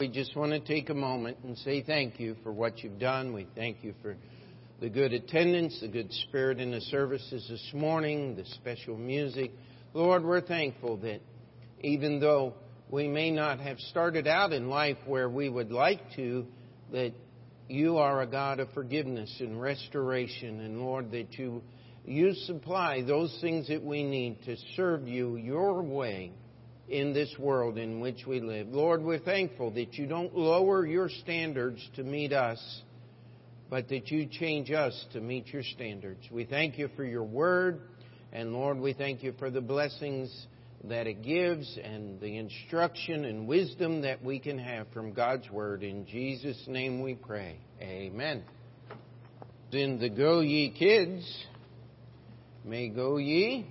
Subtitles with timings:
[0.00, 3.32] We just want to take a moment and say thank you for what you've done.
[3.32, 4.16] We thank you for
[4.80, 9.52] the good attendance, the good spirit in the services this morning, the special music.
[9.92, 11.20] Lord, we're thankful that
[11.80, 12.54] even though
[12.90, 16.44] we may not have started out in life where we would like to,
[16.90, 17.12] that
[17.68, 21.62] you are a God of forgiveness and restoration, and Lord, that you
[22.04, 26.32] you supply those things that we need to serve you your way
[26.88, 28.68] in this world in which we live.
[28.68, 32.82] Lord, we're thankful that you don't lower your standards to meet us,
[33.70, 36.26] but that you change us to meet your standards.
[36.30, 37.80] We thank you for your word,
[38.32, 40.46] and Lord, we thank you for the blessings
[40.84, 45.82] that it gives and the instruction and wisdom that we can have from God's word.
[45.82, 47.56] In Jesus' name we pray.
[47.80, 48.42] Amen.
[49.72, 51.24] In the Go Ye Kids,
[52.64, 53.66] may go ye.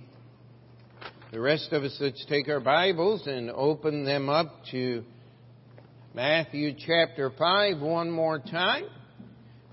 [1.34, 5.02] The rest of us, let's take our Bibles and open them up to
[6.14, 8.84] Matthew chapter 5 one more time.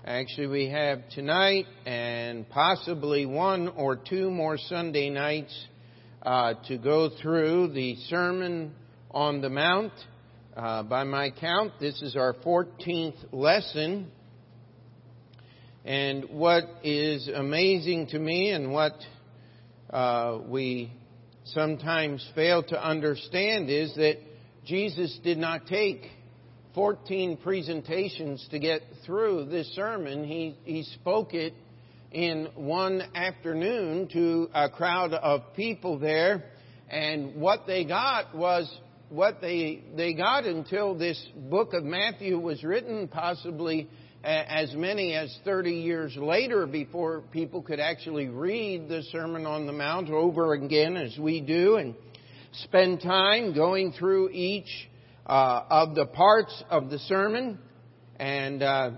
[0.04, 5.56] Actually, we have tonight and possibly one or two more Sunday nights
[6.24, 8.74] uh, to go through the Sermon
[9.12, 9.92] on the Mount.
[10.56, 14.10] Uh, by my count, this is our 14th lesson.
[15.84, 18.94] And what is amazing to me and what
[19.90, 20.92] uh, we
[21.44, 24.18] sometimes fail to understand is that
[24.64, 26.06] Jesus did not take
[26.74, 30.24] 14 presentations to get through this sermon.
[30.24, 31.54] He, he spoke it
[32.10, 36.44] in one afternoon to a crowd of people there,
[36.88, 38.72] and what they got was
[39.08, 43.88] what they, they got until this book of Matthew was written, possibly
[44.24, 49.72] as many as 30 years later before people could actually read the Sermon on the
[49.72, 51.94] Mount over again as we do and
[52.52, 54.88] spend time going through each
[55.26, 57.58] uh, of the parts of the sermon
[58.16, 58.90] and uh,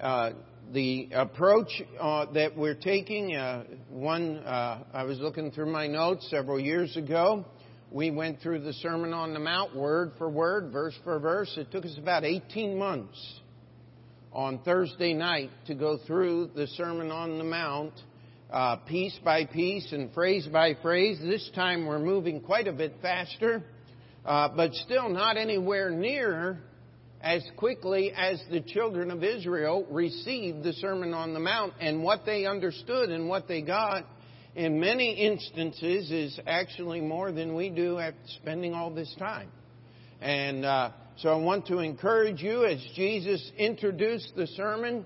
[0.00, 0.30] uh,
[0.72, 3.36] the approach uh, that we're taking.
[3.36, 7.44] Uh, one, uh, I was looking through my notes several years ago.
[7.90, 11.52] We went through the Sermon on the Mount word for word, verse for verse.
[11.58, 13.40] It took us about 18 months
[14.32, 17.92] on Thursday night to go through the Sermon on the Mount
[18.50, 21.18] uh, piece by piece and phrase by phrase.
[21.20, 23.62] This time we're moving quite a bit faster,
[24.24, 26.60] uh, but still not anywhere near
[27.20, 32.24] as quickly as the children of Israel received the Sermon on the Mount and what
[32.24, 34.04] they understood and what they got.
[34.54, 39.48] In many instances, is actually more than we do after spending all this time.
[40.20, 45.04] And uh, so I want to encourage you as Jesus introduced the sermon,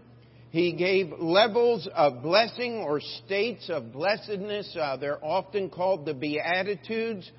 [0.50, 4.74] he gave levels of blessing or states of blessedness.
[4.80, 7.30] Uh, they're often called the Beatitudes.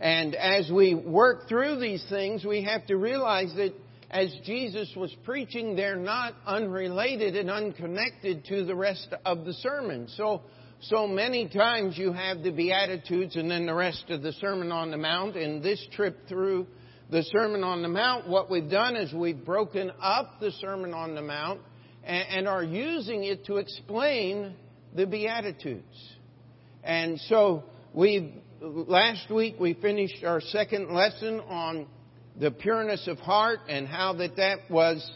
[0.00, 3.74] And as we work through these things, we have to realize that
[4.10, 10.08] as Jesus was preaching, they're not unrelated and unconnected to the rest of the sermon.
[10.16, 10.42] So,
[10.80, 14.90] so many times you have the Beatitudes and then the rest of the Sermon on
[14.90, 16.66] the Mount, and this trip through
[17.12, 21.14] the Sermon on the Mount, what we've done is we've broken up the Sermon on
[21.14, 21.60] the Mount
[22.02, 24.54] and, and are using it to explain
[24.96, 26.14] the Beatitudes.
[26.82, 31.86] And so we last week we finished our second lesson on
[32.40, 35.06] the pureness of heart and how that that was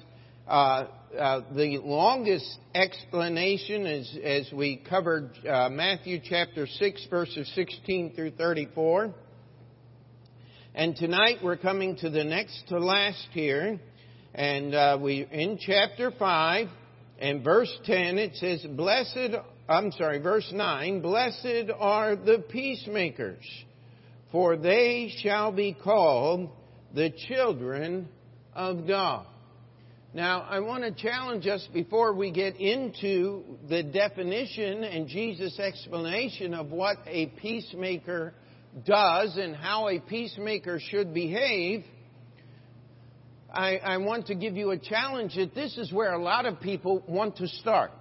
[0.46, 8.12] uh, uh, the longest explanation as, as we covered uh, Matthew chapter 6 verses 16
[8.14, 9.14] through 34.
[10.76, 13.80] And tonight we're coming to the next to last here.
[14.34, 16.68] And uh, we in chapter 5
[17.18, 19.36] and verse 10 it says, Blessed,
[19.70, 23.42] I'm sorry, verse 9, Blessed are the peacemakers,
[24.30, 26.50] for they shall be called
[26.94, 28.10] the children
[28.54, 29.24] of God.
[30.12, 36.52] Now, I want to challenge us before we get into the definition and Jesus' explanation
[36.52, 38.34] of what a peacemaker
[38.84, 41.84] does and how a peacemaker should behave,
[43.52, 46.60] I, I, want to give you a challenge that this is where a lot of
[46.60, 47.92] people want to start.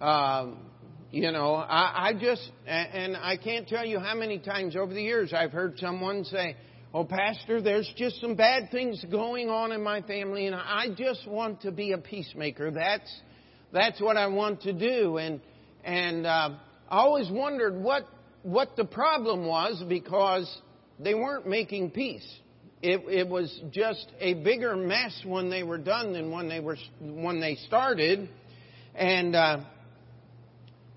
[0.00, 0.58] Um,
[1.12, 5.02] you know, I, I just, and I can't tell you how many times over the
[5.02, 6.56] years I've heard someone say,
[6.94, 11.26] Oh, Pastor, there's just some bad things going on in my family, and I just
[11.26, 12.70] want to be a peacemaker.
[12.70, 13.10] That's
[13.72, 15.16] that's what I want to do.
[15.16, 15.40] And
[15.84, 16.50] and uh,
[16.90, 18.06] I always wondered what
[18.42, 20.60] what the problem was because
[20.98, 22.26] they weren't making peace.
[22.82, 26.76] It, it was just a bigger mess when they were done than when they were
[27.00, 28.28] when they started,
[28.94, 29.60] and uh,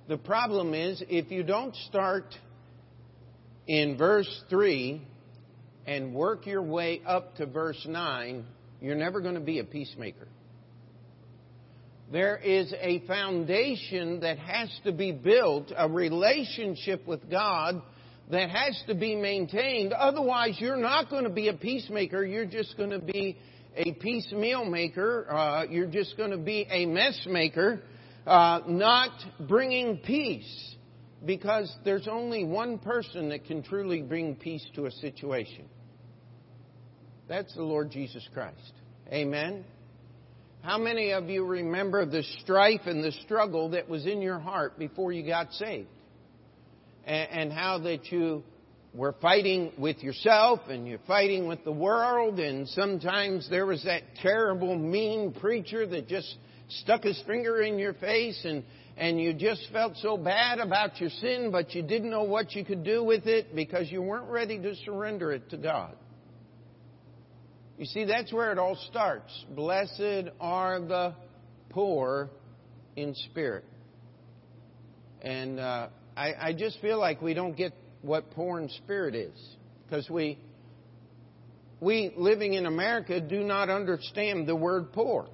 [0.08, 2.26] the problem is if you don't start
[3.68, 5.02] in verse three
[5.86, 8.46] and work your way up to verse 9,
[8.82, 10.28] you're never going to be a peacemaker.
[12.12, 17.82] There is a foundation that has to be built, a relationship with God
[18.30, 19.92] that has to be maintained.
[19.92, 22.24] Otherwise, you're not going to be a peacemaker.
[22.24, 23.38] You're just going to be
[23.76, 25.28] a piecemeal maker.
[25.30, 27.82] Uh, you're just going to be a mess maker,
[28.26, 29.12] uh, not
[29.48, 30.76] bringing peace.
[31.26, 35.66] Because there's only one person that can truly bring peace to a situation.
[37.28, 38.74] That's the Lord Jesus Christ.
[39.12, 39.66] Amen.
[40.66, 44.80] How many of you remember the strife and the struggle that was in your heart
[44.80, 45.88] before you got saved?
[47.06, 48.42] And, how that you
[48.92, 54.02] were fighting with yourself and you're fighting with the world, and sometimes there was that
[54.24, 56.36] terrible, mean preacher that just
[56.68, 58.64] stuck his finger in your face and,
[58.98, 62.66] and you just felt so bad about your sin, but you didn't know what you
[62.66, 65.96] could do with it because you weren't ready to surrender it to God.
[67.78, 69.32] You see, that's where it all starts.
[69.50, 71.14] Blessed are the
[71.70, 72.30] poor
[72.96, 73.66] in spirit.
[75.22, 79.38] And uh, I, I just feel like we don't get what poor in spirit is.
[79.86, 80.40] Because we,
[81.82, 85.28] we living in America do not understand the word poor.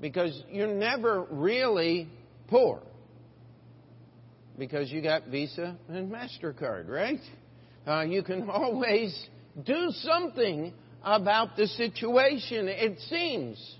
[0.00, 2.08] Because you're never really
[2.46, 2.82] poor.
[4.56, 7.20] Because you got Visa and MasterCard, right?
[7.86, 9.28] Uh, you can always
[9.64, 10.72] do something
[11.02, 13.76] about the situation, it seems.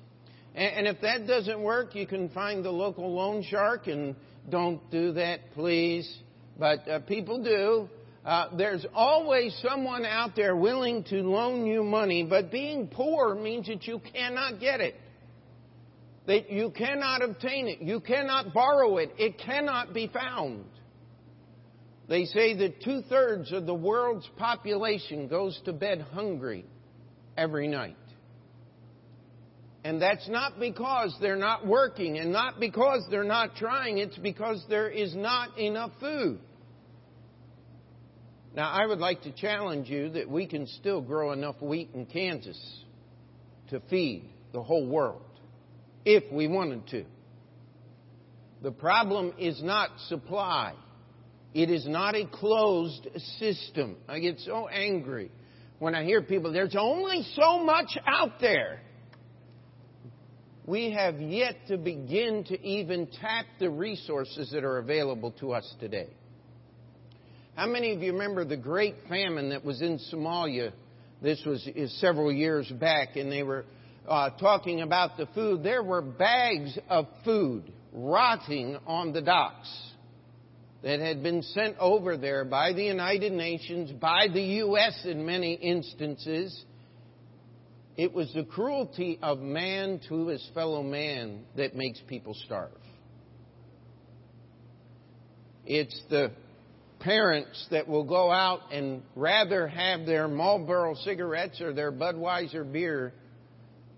[0.55, 4.17] And if that doesn't work, you can find the local loan shark, and
[4.49, 6.11] don't do that, please.
[6.59, 7.91] But uh, people do.
[8.25, 13.67] Uh, there's always someone out there willing to loan you money, but being poor means
[13.67, 14.95] that you cannot get it.
[16.27, 17.83] That you cannot obtain it.
[17.83, 19.13] You cannot borrow it.
[19.19, 20.65] It cannot be found.
[22.09, 26.65] They say that two thirds of the world's population goes to bed hungry
[27.37, 27.97] every night.
[29.83, 34.65] And that's not because they're not working and not because they're not trying, it's because
[34.69, 36.41] there is not enough food.
[38.55, 42.07] Now, I would like to challenge you that we can still grow enough wheat in
[42.07, 42.59] Kansas
[43.69, 45.23] to feed the whole world
[46.05, 47.05] if we wanted to.
[48.63, 50.73] The problem is not supply.
[51.57, 53.09] It is not a closed
[53.39, 53.97] system.
[54.07, 55.31] I get so angry
[55.79, 58.81] when I hear people, there's only so much out there.
[60.67, 65.75] We have yet to begin to even tap the resources that are available to us
[65.81, 66.09] today.
[67.55, 70.73] How many of you remember the great famine that was in Somalia?
[71.23, 71.67] This was
[72.01, 73.65] several years back, and they were
[74.07, 75.63] uh, talking about the food.
[75.63, 79.86] There were bags of food rotting on the docks
[80.87, 84.97] that had been sent over there by the United Nations, by the U.S.
[85.05, 86.65] in many instances.
[87.97, 92.71] It was the cruelty of man to his fellow man that makes people starve.
[95.65, 96.31] It's the
[97.01, 103.13] parents that will go out and rather have their Marlboro cigarettes or their Budweiser beer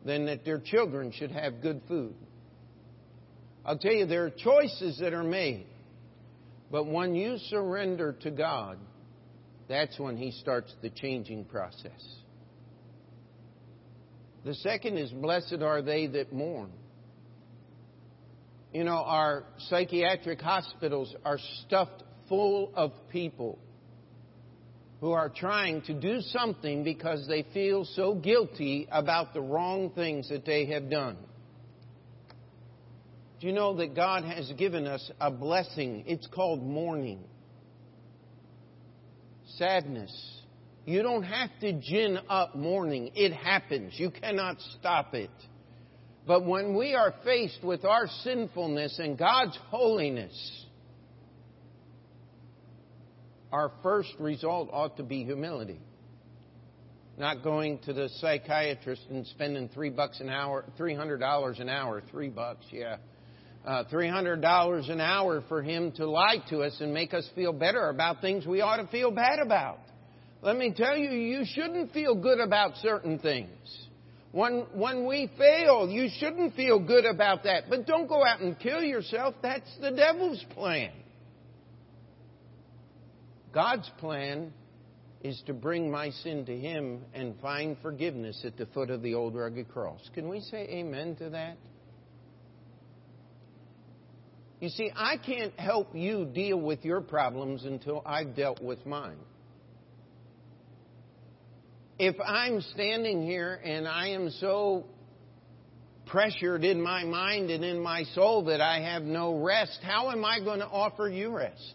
[0.06, 2.14] than that their children should have good food.
[3.66, 5.66] I'll tell you, there are choices that are made.
[6.70, 8.78] But when you surrender to God,
[9.68, 12.04] that's when He starts the changing process.
[14.44, 16.70] The second is, blessed are they that mourn.
[18.72, 23.58] You know, our psychiatric hospitals are stuffed full of people
[25.00, 30.28] who are trying to do something because they feel so guilty about the wrong things
[30.28, 31.16] that they have done.
[33.40, 36.04] Do you know that God has given us a blessing?
[36.06, 37.22] It's called mourning.
[39.56, 40.12] Sadness.
[40.84, 43.12] You don't have to gin up mourning.
[43.14, 43.92] It happens.
[43.96, 45.30] You cannot stop it.
[46.26, 50.66] But when we are faced with our sinfulness and God's holiness,
[53.52, 55.80] our first result ought to be humility.
[57.16, 61.68] Not going to the psychiatrist and spending three bucks an hour, three hundred dollars an
[61.68, 62.96] hour, three bucks, yeah
[63.66, 67.88] uh, $300 an hour for him to lie to us and make us feel better
[67.88, 69.78] about things we ought to feel bad about.
[70.42, 73.50] Let me tell you, you shouldn't feel good about certain things.
[74.30, 77.64] When, when we fail, you shouldn't feel good about that.
[77.68, 79.34] But don't go out and kill yourself.
[79.42, 80.92] That's the devil's plan.
[83.52, 84.52] God's plan
[85.22, 89.14] is to bring my sin to Him and find forgiveness at the foot of the
[89.14, 90.00] old rugged cross.
[90.14, 91.56] Can we say amen to that?
[94.60, 99.18] You see, I can't help you deal with your problems until I've dealt with mine.
[101.98, 104.86] if I'm standing here and I am so
[106.06, 110.24] pressured in my mind and in my soul that I have no rest, how am
[110.24, 111.74] I going to offer you rest?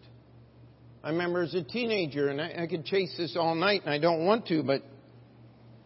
[1.04, 4.00] I remember as a teenager, and I, I could chase this all night, and I
[4.00, 4.82] don't want to, but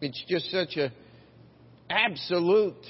[0.00, 0.92] it's just such a
[1.90, 2.86] absolute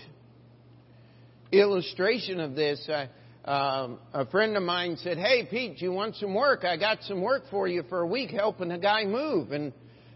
[1.50, 2.86] illustration of this.
[2.92, 3.08] I,
[3.48, 6.64] um, a friend of mine said, "Hey, Pete, you want some work?
[6.64, 9.72] I got some work for you for a week, helping a guy move." And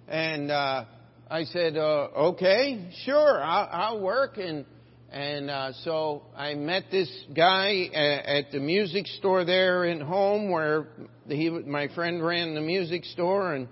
[0.07, 0.85] and uh,
[1.31, 4.67] I said, uh, "Okay, sure, I'll, I'll work." And
[5.11, 10.51] and uh, so I met this guy at, at the music store there in home,
[10.51, 10.89] where
[11.27, 13.67] he my friend ran the music store, and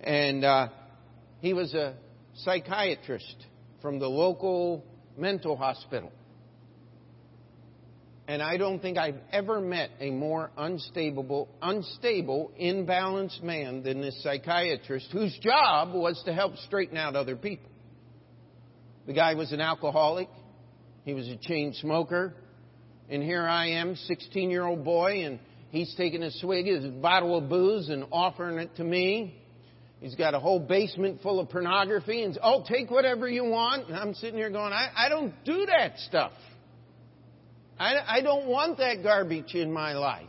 [0.00, 0.68] and uh,
[1.42, 1.94] he was a
[2.36, 3.36] psychiatrist
[3.82, 4.82] from the local
[5.18, 6.10] mental hospital.
[8.26, 14.22] And I don't think I've ever met a more unstable, unstable, imbalanced man than this
[14.22, 17.68] psychiatrist whose job was to help straighten out other people.
[19.06, 20.28] The guy was an alcoholic.
[21.04, 22.32] He was a chain smoker.
[23.10, 25.38] And here I am, 16 year old boy, and
[25.70, 29.38] he's taking a swig of his bottle of booze and offering it to me.
[30.00, 33.88] He's got a whole basement full of pornography and, oh, take whatever you want.
[33.88, 36.32] And I'm sitting here going, I, I don't do that stuff.
[37.78, 40.26] I, I don't want that garbage in my life.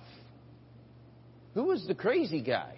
[1.53, 2.75] Who was the crazy guy?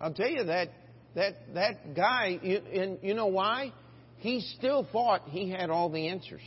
[0.00, 0.68] I'll tell you that
[1.14, 2.38] that that guy.
[2.42, 3.72] You, and you know why?
[4.18, 6.42] He still thought he had all the answers.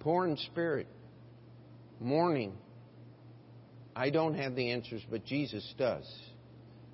[0.00, 0.88] Poor in spirit,
[2.00, 2.54] mourning.
[3.94, 6.10] I don't have the answers, but Jesus does.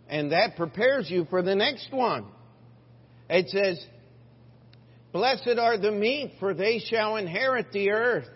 [0.08, 2.26] And that prepares you for the next one.
[3.30, 3.84] It says,
[5.12, 8.28] Blessed are the meek, for they shall inherit the earth.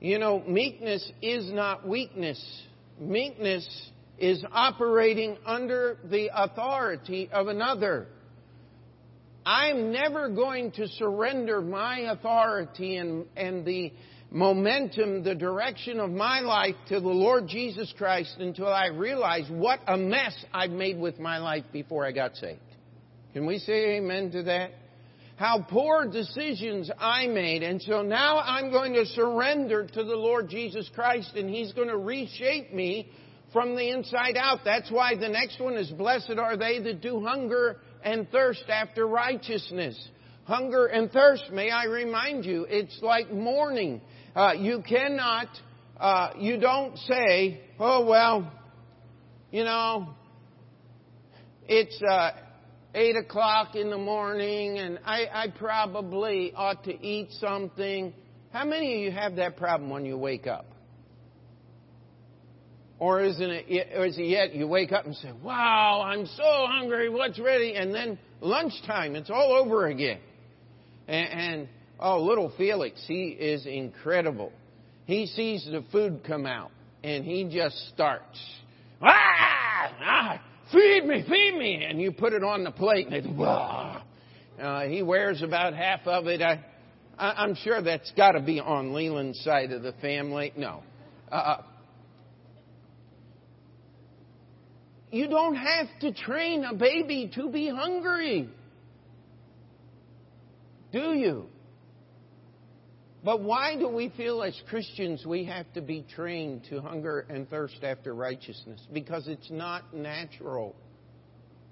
[0.00, 2.42] You know, meekness is not weakness.
[3.00, 3.66] Meekness
[4.18, 8.06] is operating under the authority of another.
[9.44, 13.92] I'm never going to surrender my authority and, and the
[14.30, 19.80] momentum, the direction of my life to the Lord Jesus Christ until I realize what
[19.86, 22.60] a mess I've made with my life before I got saved.
[23.32, 24.70] Can we say amen to that?
[25.36, 27.62] How poor decisions I made.
[27.62, 31.88] And so now I'm going to surrender to the Lord Jesus Christ and He's going
[31.88, 33.10] to reshape me
[33.52, 34.60] from the inside out.
[34.64, 39.06] That's why the next one is blessed are they that do hunger and thirst after
[39.06, 39.96] righteousness.
[40.44, 44.00] Hunger and thirst, may I remind you, it's like mourning.
[44.34, 45.48] Uh, you cannot,
[45.98, 48.52] uh, you don't say, oh well,
[49.50, 50.14] you know,
[51.68, 52.30] it's, uh,
[52.96, 58.14] 8 o'clock in the morning and I, I probably ought to eat something.
[58.54, 60.64] How many of you have that problem when you wake up?
[62.98, 66.66] Or isn't it, or is it yet you wake up and say, wow, I'm so
[66.70, 67.74] hungry, what's ready?
[67.74, 70.20] And then lunchtime, it's all over again.
[71.06, 71.68] And, and
[72.00, 74.52] oh, little Felix, he is incredible.
[75.04, 76.70] He sees the food come out
[77.04, 78.40] and he just starts.
[79.02, 79.92] Ah!
[80.00, 80.40] ah
[80.72, 84.02] feed me, feed me, and you put it on the plate, and it's blah.
[84.60, 86.40] Uh, he wears about half of it.
[86.40, 86.64] I,
[87.18, 90.52] I, I'm sure that's got to be on Leland's side of the family.
[90.56, 90.82] No.
[91.30, 91.58] Uh,
[95.10, 98.48] you don't have to train a baby to be hungry.
[100.92, 101.46] Do you?
[103.26, 107.50] But why do we feel as Christians we have to be trained to hunger and
[107.50, 108.80] thirst after righteousness?
[108.92, 110.76] Because it's not natural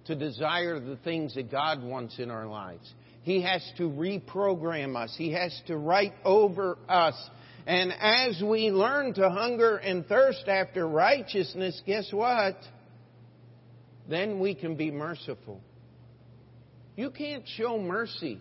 [0.07, 2.93] to desire the things that God wants in our lives.
[3.23, 5.15] He has to reprogram us.
[5.17, 7.15] He has to write over us.
[7.69, 12.57] And as we learn to hunger and thirst after righteousness, guess what?
[14.11, 15.61] Then we can be merciful.
[16.97, 18.41] You can't show mercy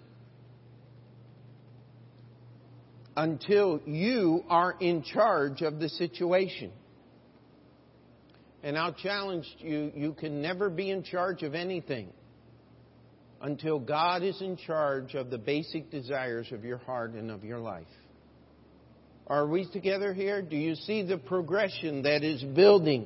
[3.16, 6.72] until you are in charge of the situation.
[8.64, 12.10] And I'll challenge you, you can never be in charge of anything
[13.42, 17.60] until God is in charge of the basic desires of your heart and of your
[17.60, 17.88] life.
[19.28, 20.42] Are we together here?
[20.42, 23.06] Do you see the progression that is building?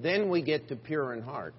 [0.00, 1.54] Then we get to pure in heart.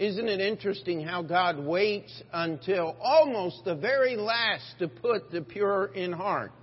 [0.00, 5.90] Isn't it interesting how God waits until almost the very last to put the pure
[5.94, 6.54] in heart?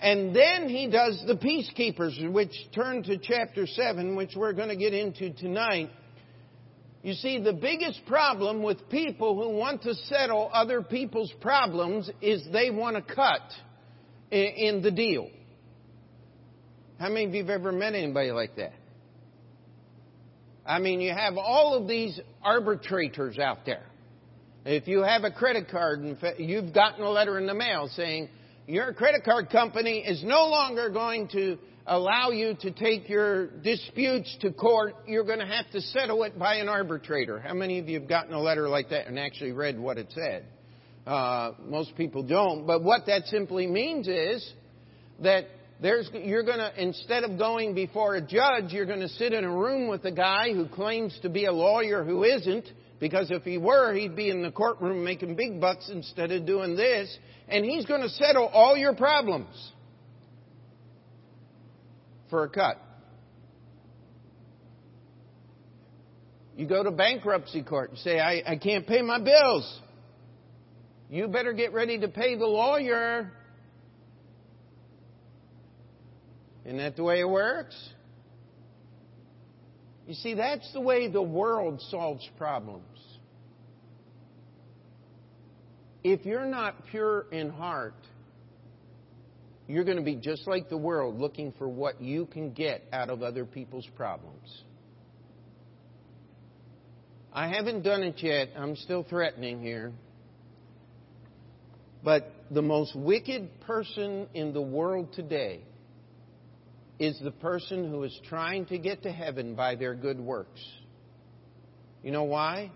[0.00, 4.76] And then he does the peacekeepers, which turn to chapter 7, which we're going to
[4.76, 5.90] get into tonight.
[7.04, 12.44] You see, the biggest problem with people who want to settle other people's problems is
[12.52, 13.42] they want to cut
[14.32, 15.30] in the deal.
[16.98, 18.72] How many of you have ever met anybody like that?
[20.66, 23.84] I mean, you have all of these arbitrators out there.
[24.64, 28.28] If you have a credit card and you've gotten a letter in the mail saying
[28.66, 31.56] your credit card company is no longer going to
[31.86, 36.36] allow you to take your disputes to court, you're going to have to settle it
[36.36, 37.38] by an arbitrator.
[37.38, 40.12] How many of you have gotten a letter like that and actually read what it
[40.12, 40.46] said?
[41.06, 42.66] Uh, most people don't.
[42.66, 44.52] But what that simply means is
[45.22, 45.46] that
[45.80, 49.44] there's, you're going to, instead of going before a judge, you're going to sit in
[49.44, 52.66] a room with a guy who claims to be a lawyer who isn't,
[52.98, 56.76] because if he were, he'd be in the courtroom making big bucks instead of doing
[56.76, 57.14] this,
[57.48, 59.72] and he's going to settle all your problems
[62.30, 62.80] for a cut.
[66.56, 69.80] You go to bankruptcy court and say, I, I can't pay my bills.
[71.10, 73.30] You better get ready to pay the lawyer.
[76.66, 77.76] Isn't that the way it works?
[80.08, 82.82] You see, that's the way the world solves problems.
[86.02, 87.94] If you're not pure in heart,
[89.68, 93.10] you're going to be just like the world looking for what you can get out
[93.10, 94.62] of other people's problems.
[97.32, 98.48] I haven't done it yet.
[98.56, 99.92] I'm still threatening here.
[102.02, 105.62] But the most wicked person in the world today
[106.98, 110.60] is the person who is trying to get to heaven by their good works.
[112.02, 112.70] You know why?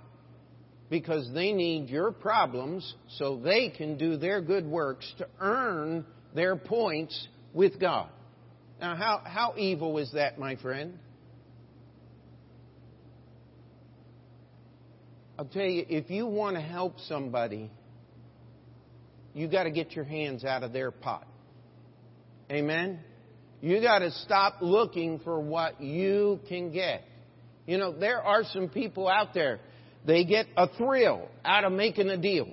[0.91, 6.57] Because they need your problems so they can do their good works to earn their
[6.57, 8.09] points with God.
[8.81, 10.99] Now, how, how evil is that, my friend?
[15.39, 17.71] I'll tell you, if you want to help somebody,
[19.33, 21.27] you got to get your hands out of their pot.
[22.51, 23.01] Amen?
[23.61, 27.05] You got to stop looking for what you can get.
[27.67, 29.61] You know, there are some people out there,
[30.07, 32.49] they get a thrill out of making a deal.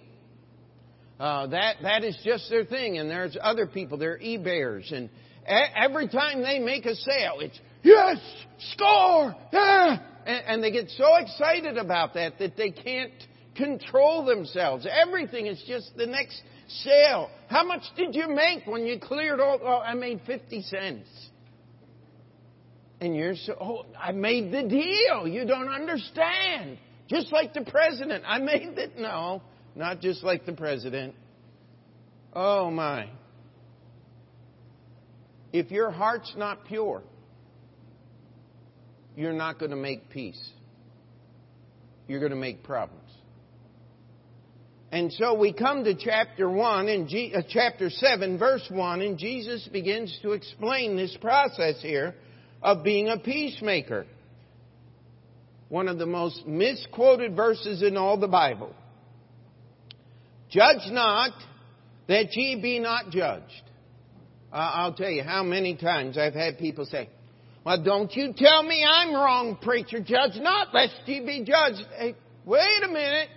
[1.19, 2.97] Uh, that that is just their thing.
[2.97, 5.09] And there's other people, they're eBayers, and
[5.47, 8.17] every time they make a sale, it's yes,
[8.73, 13.13] score, yeah, and, and they get so excited about that that they can't
[13.55, 14.85] control themselves.
[14.89, 16.39] Everything is just the next
[16.83, 17.31] sale.
[17.47, 19.59] How much did you make when you cleared all?
[19.63, 21.07] Oh, I made fifty cents.
[22.99, 25.27] And you're so, oh, I made the deal.
[25.27, 26.79] You don't understand.
[27.07, 28.23] Just like the president.
[28.27, 28.97] I made it.
[28.97, 29.41] No
[29.77, 31.13] not just like the president.
[32.33, 33.09] Oh my.
[35.53, 37.03] If your heart's not pure,
[39.15, 40.49] you're not going to make peace.
[42.07, 43.06] You're going to make problems.
[44.91, 49.17] And so we come to chapter 1 and G, uh, chapter 7 verse 1 and
[49.17, 52.15] Jesus begins to explain this process here
[52.61, 54.05] of being a peacemaker.
[55.67, 58.73] One of the most misquoted verses in all the Bible.
[60.49, 61.33] Judge not
[62.07, 63.63] that ye be not judged.
[64.51, 67.09] I'll tell you how many times I've had people say,
[67.65, 69.99] well, don't you tell me I'm wrong, preacher.
[69.99, 71.85] Judge not, lest ye be judged.
[71.97, 73.27] Hey, wait a minute.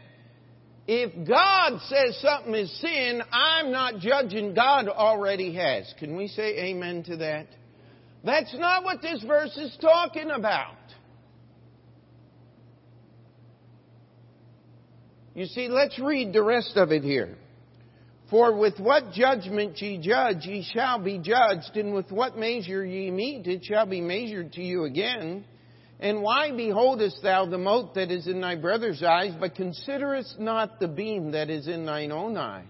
[0.92, 4.54] If God says something is sin, I'm not judging.
[4.54, 5.94] God already has.
[6.00, 7.46] Can we say amen to that?
[8.24, 10.74] That's not what this verse is talking about.
[15.36, 17.38] You see, let's read the rest of it here.
[18.28, 23.12] For with what judgment ye judge, ye shall be judged, and with what measure ye
[23.12, 25.44] mete, it shall be measured to you again.
[26.00, 30.80] And why beholdest thou the mote that is in thy brother's eyes, but considerest not
[30.80, 32.64] the beam that is in thine own eye?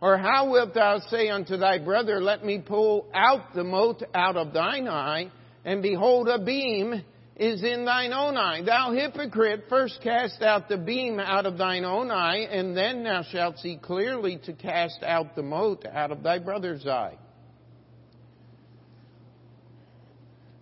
[0.00, 4.36] Or how wilt thou say unto thy brother, Let me pull out the mote out
[4.36, 5.30] of thine eye,
[5.64, 7.04] and behold, a beam
[7.36, 8.62] is in thine own eye.
[8.62, 13.22] Thou hypocrite, first cast out the beam out of thine own eye, and then thou
[13.22, 17.16] shalt see clearly to cast out the mote out of thy brother's eye.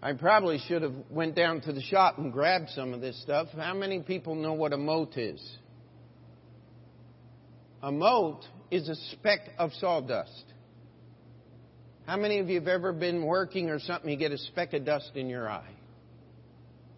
[0.02, 3.46] I probably should have went down to the shop and grabbed some of this stuff.
[3.56, 5.40] How many people know what a mote is?
[7.84, 10.44] A mote is a speck of sawdust.
[12.04, 14.84] How many of you have ever been working or something, you get a speck of
[14.84, 15.70] dust in your eye?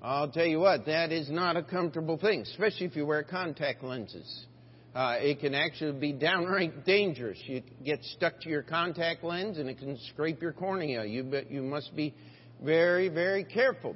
[0.00, 3.82] I'll tell you what, that is not a comfortable thing, especially if you wear contact
[3.84, 4.46] lenses.
[4.94, 7.38] Uh, it can actually be downright dangerous.
[7.44, 11.04] You get stuck to your contact lens and it can scrape your cornea.
[11.04, 12.14] You, you must be
[12.62, 13.94] very, very careful.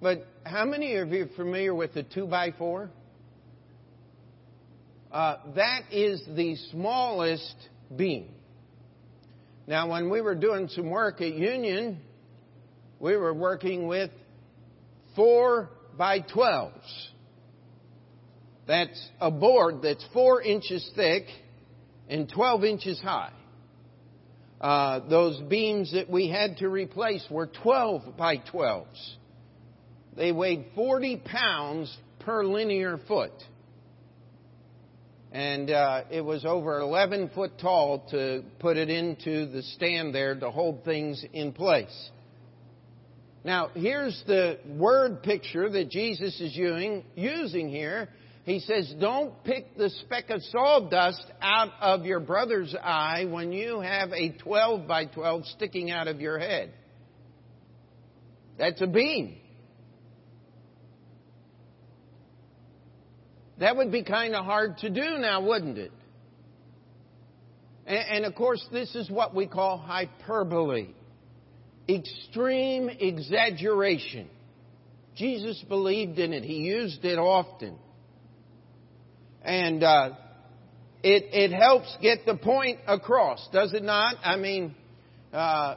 [0.00, 2.90] But how many of you are familiar with the 2 by 4
[5.14, 7.54] uh, that is the smallest
[7.94, 8.28] beam.
[9.64, 12.00] Now, when we were doing some work at Union,
[12.98, 14.10] we were working with
[15.14, 16.72] 4 by 12s.
[18.66, 21.26] That's a board that's 4 inches thick
[22.08, 23.30] and 12 inches high.
[24.64, 29.14] Uh, those beams that we had to replace were 12 by 12s.
[30.16, 33.34] They weighed 40 pounds per linear foot.
[35.32, 40.34] And uh, it was over 11 foot tall to put it into the stand there
[40.34, 42.10] to hold things in place.
[43.44, 48.08] Now, here's the word picture that Jesus is using, using here.
[48.44, 53.80] He says, Don't pick the speck of sawdust out of your brother's eye when you
[53.80, 56.72] have a 12 by 12 sticking out of your head.
[58.58, 59.36] That's a beam.
[63.60, 65.92] That would be kind of hard to do now, wouldn't it?
[67.86, 70.88] And, and, of course, this is what we call hyperbole
[71.88, 74.28] extreme exaggeration.
[75.16, 77.78] Jesus believed in it, he used it often.
[79.44, 80.10] And uh,
[81.02, 84.16] it, it helps get the point across, does it not?
[84.24, 84.74] I mean,
[85.32, 85.76] uh,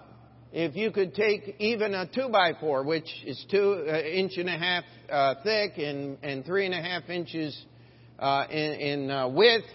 [0.53, 4.47] if you could take even a two by four, which is two uh, inch and
[4.47, 7.65] a half uh, thick and, and three and a half inches
[8.19, 9.65] uh, in, in uh, width,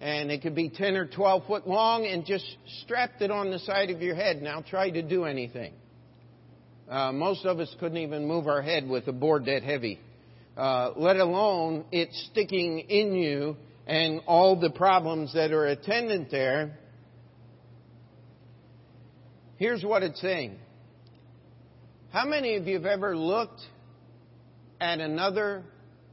[0.00, 2.44] and it could be 10 or 12 foot long, and just
[2.82, 4.42] strapped it on the side of your head.
[4.42, 5.72] Now try to do anything.
[6.88, 9.98] Uh, most of us couldn't even move our head with a board that heavy,
[10.58, 16.78] uh, let alone it sticking in you and all the problems that are attendant there.
[19.56, 20.58] Here's what it's saying.
[22.10, 23.62] How many of you have ever looked
[24.80, 25.64] at another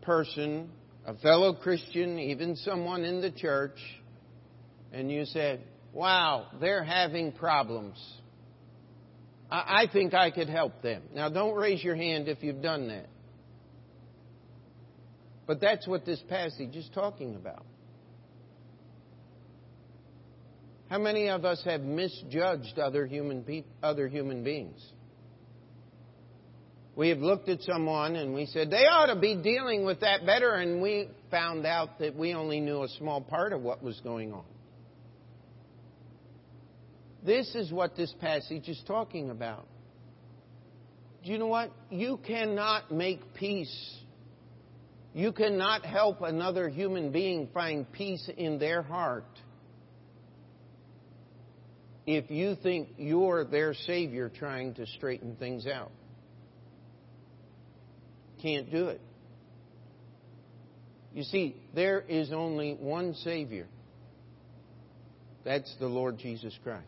[0.02, 0.70] person
[1.06, 3.78] a fellow Christian, even someone in the church,
[4.92, 5.62] and you said,
[5.94, 7.98] wow, they're having problems.
[9.52, 11.04] I, I think I could help them.
[11.14, 13.08] Now, don't raise your hand if you've done that.
[15.48, 17.66] But that's what this passage is talking about.
[20.90, 24.84] How many of us have misjudged other human, pe- other human beings?
[26.96, 30.26] We have looked at someone and we said, they ought to be dealing with that
[30.26, 34.00] better, and we found out that we only knew a small part of what was
[34.02, 34.46] going on.
[37.26, 39.68] This is what this passage is talking about.
[41.26, 41.72] Do you know what?
[41.90, 43.98] You cannot make peace.
[45.16, 49.26] You cannot help another human being find peace in their heart
[52.06, 55.92] if you think you're their Savior trying to straighten things out
[58.46, 59.02] can't do it.
[61.14, 63.66] You see, there is only one Savior.
[65.44, 66.86] That's the Lord Jesus Christ.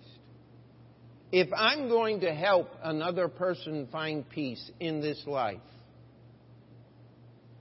[1.32, 5.62] If I'm going to help another person find peace in this life,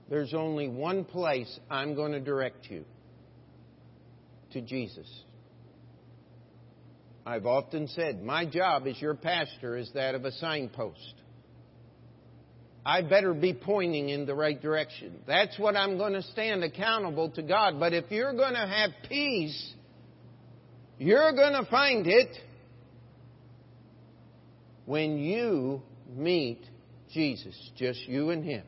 [0.09, 2.85] there's only one place I'm going to direct you
[4.53, 5.07] to Jesus.
[7.25, 11.13] I've often said, my job as your pastor is that of a signpost.
[12.85, 15.19] I better be pointing in the right direction.
[15.27, 17.81] That's what I'm going to stand accountable to God.
[17.81, 19.73] But if you're going to have peace,
[20.97, 22.29] you're going to find it
[24.85, 25.81] when you
[26.15, 26.61] meet
[27.11, 28.63] Jesus, just you and Him.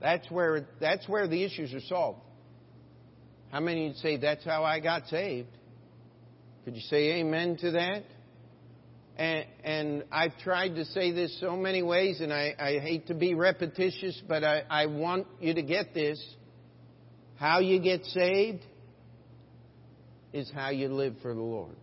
[0.00, 2.20] That's where, that's where the issues are solved.
[3.50, 5.48] How many would say, That's how I got saved?
[6.64, 8.04] Could you say amen to that?
[9.16, 13.14] And, and, I've tried to say this so many ways, and I, I hate to
[13.14, 16.22] be repetitious, but I, I want you to get this.
[17.36, 18.64] How you get saved
[20.32, 21.76] is how you live for the Lord.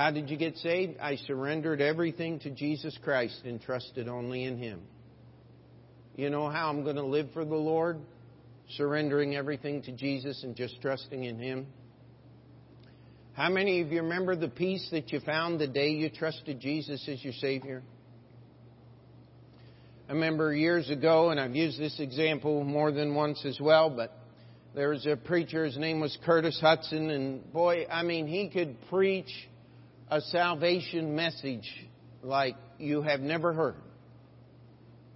[0.00, 0.98] How did you get saved?
[0.98, 4.80] I surrendered everything to Jesus Christ and trusted only in Him.
[6.16, 7.98] You know how I'm going to live for the Lord?
[8.78, 11.66] Surrendering everything to Jesus and just trusting in Him.
[13.34, 17.06] How many of you remember the peace that you found the day you trusted Jesus
[17.06, 17.82] as your Savior?
[20.08, 24.16] I remember years ago, and I've used this example more than once as well, but
[24.74, 28.76] there was a preacher, his name was Curtis Hutson, and boy, I mean, he could
[28.88, 29.28] preach
[30.10, 31.68] a salvation message
[32.22, 33.76] like you have never heard.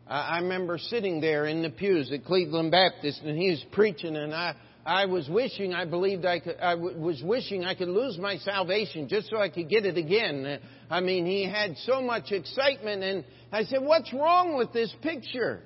[0.06, 4.34] I remember sitting there in the pews at Cleveland Baptist, and he was preaching, and
[4.34, 4.54] I,
[4.84, 9.08] I was wishing, I believed I could, I was wishing I could lose my salvation
[9.08, 10.60] just so I could get it again.
[10.90, 15.62] I mean, he had so much excitement and I said, what's wrong with this picture?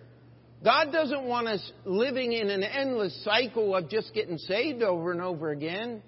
[0.64, 5.20] God doesn't want us living in an endless cycle of just getting saved over and
[5.20, 6.02] over again.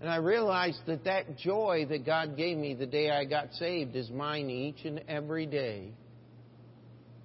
[0.00, 3.96] And I realized that that joy that God gave me the day I got saved
[3.96, 5.92] is mine each and every day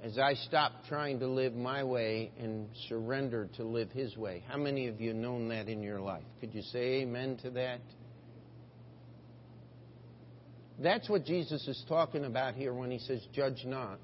[0.02, 4.44] as I stopped trying to live my way and surrendered to live His way.
[4.48, 6.24] How many of you known that in your life?
[6.40, 7.82] Could you say amen to that?
[10.82, 14.00] That's what Jesus is talking about here when He says, Judge not,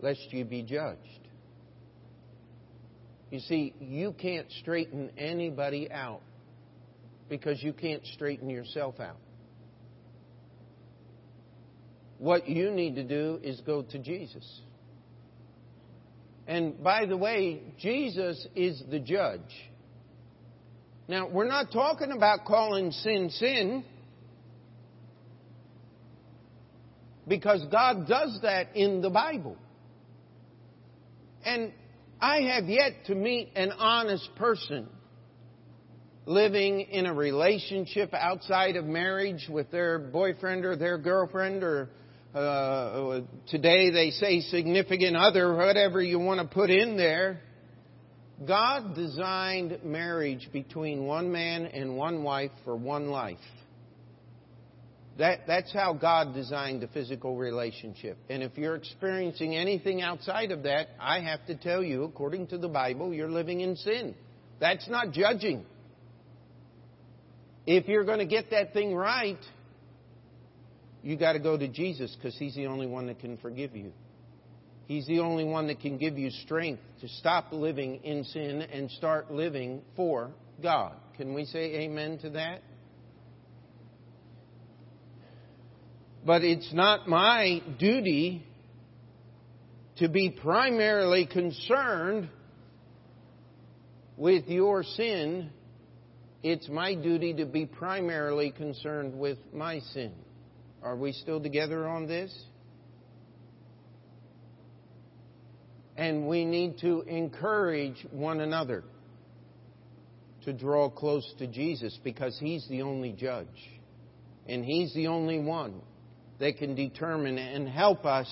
[0.00, 1.21] lest you be judged.
[3.32, 6.20] You see, you can't straighten anybody out
[7.30, 9.16] because you can't straighten yourself out.
[12.18, 14.46] What you need to do is go to Jesus.
[16.46, 19.40] And by the way, Jesus is the judge.
[21.08, 23.82] Now, we're not talking about calling sin sin.
[27.26, 29.56] Because God does that in the Bible.
[31.46, 31.72] And
[32.22, 34.88] I have yet to meet an honest person
[36.24, 41.90] living in a relationship outside of marriage with their boyfriend or their girlfriend or
[42.32, 47.40] uh, today they say significant other, whatever you want to put in there.
[48.46, 53.36] God designed marriage between one man and one wife for one life.
[55.18, 58.16] That, that's how God designed the physical relationship.
[58.30, 62.58] And if you're experiencing anything outside of that, I have to tell you, according to
[62.58, 64.14] the Bible, you're living in sin.
[64.58, 65.66] That's not judging.
[67.66, 69.38] If you're going to get that thing right,
[71.02, 73.92] you got to go to Jesus because He's the only one that can forgive you.
[74.86, 78.90] He's the only one that can give you strength to stop living in sin and
[78.90, 80.30] start living for
[80.62, 80.94] God.
[81.16, 82.62] Can we say amen to that?
[86.24, 88.46] But it's not my duty
[89.96, 92.28] to be primarily concerned
[94.16, 95.50] with your sin.
[96.44, 100.12] It's my duty to be primarily concerned with my sin.
[100.82, 102.32] Are we still together on this?
[105.96, 108.84] And we need to encourage one another
[110.44, 113.46] to draw close to Jesus because He's the only judge.
[114.48, 115.80] And He's the only one
[116.42, 118.28] that can determine and help us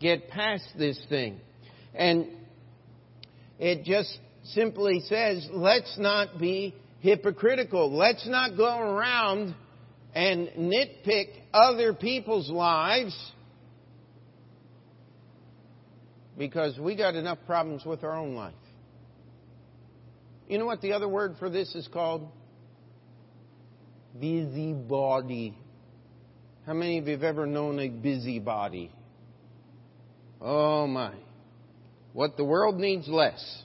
[0.00, 1.38] get past this thing.
[1.94, 2.26] And
[3.60, 7.96] it just simply says, let's not be hypocritical.
[7.96, 9.54] Let's not go around
[10.12, 13.16] and nitpick other people's lives
[16.36, 18.54] because we got enough problems with our own life.
[20.48, 22.28] You know what the other word for this is called?
[24.18, 25.56] Busybody.
[26.66, 28.92] How many of you have ever known a busybody?
[30.40, 31.14] Oh my.
[32.12, 33.62] What the world needs less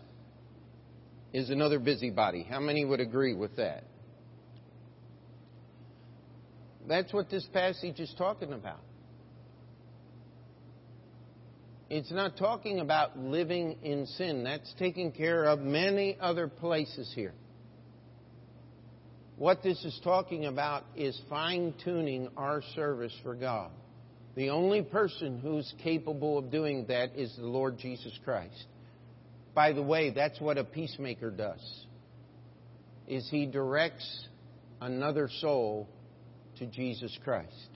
[1.33, 2.43] is another busybody.
[2.43, 3.83] How many would agree with that?
[6.87, 8.79] That's what this passage is talking about.
[11.89, 14.43] It's not talking about living in sin.
[14.43, 17.33] That's taking care of many other places here.
[19.37, 23.71] What this is talking about is fine tuning our service for God.
[24.35, 28.65] The only person who's capable of doing that is the Lord Jesus Christ.
[29.53, 31.85] By the way, that's what a peacemaker does.
[33.07, 34.27] Is he directs
[34.81, 35.87] another soul
[36.57, 37.69] to Jesus Christ.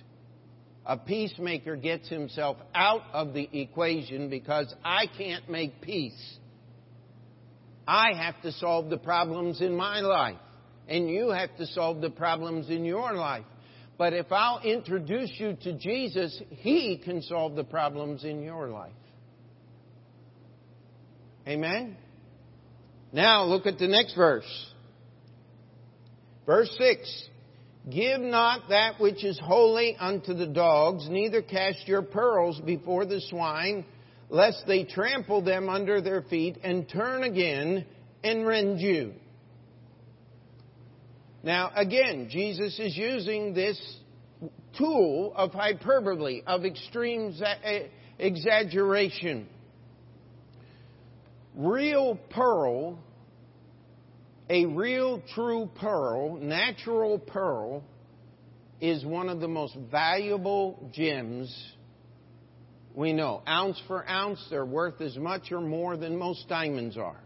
[0.85, 6.37] A peacemaker gets himself out of the equation because I can't make peace.
[7.87, 10.37] I have to solve the problems in my life,
[10.87, 13.45] and you have to solve the problems in your life.
[13.97, 18.91] But if I'll introduce you to Jesus, He can solve the problems in your life.
[21.47, 21.97] Amen?
[23.13, 24.71] Now look at the next verse.
[26.45, 27.27] Verse 6.
[27.89, 33.21] Give not that which is holy unto the dogs, neither cast your pearls before the
[33.21, 33.85] swine,
[34.29, 37.85] lest they trample them under their feet and turn again
[38.23, 39.13] and rend you.
[41.43, 43.79] Now, again, Jesus is using this
[44.77, 47.87] tool of hyperbole, of extreme eh,
[48.19, 49.47] exaggeration.
[51.55, 52.99] Real pearl
[54.51, 57.85] a real true pearl, natural pearl,
[58.81, 61.73] is one of the most valuable gems
[62.93, 63.41] we know.
[63.47, 67.21] Ounce for ounce, they're worth as much or more than most diamonds are.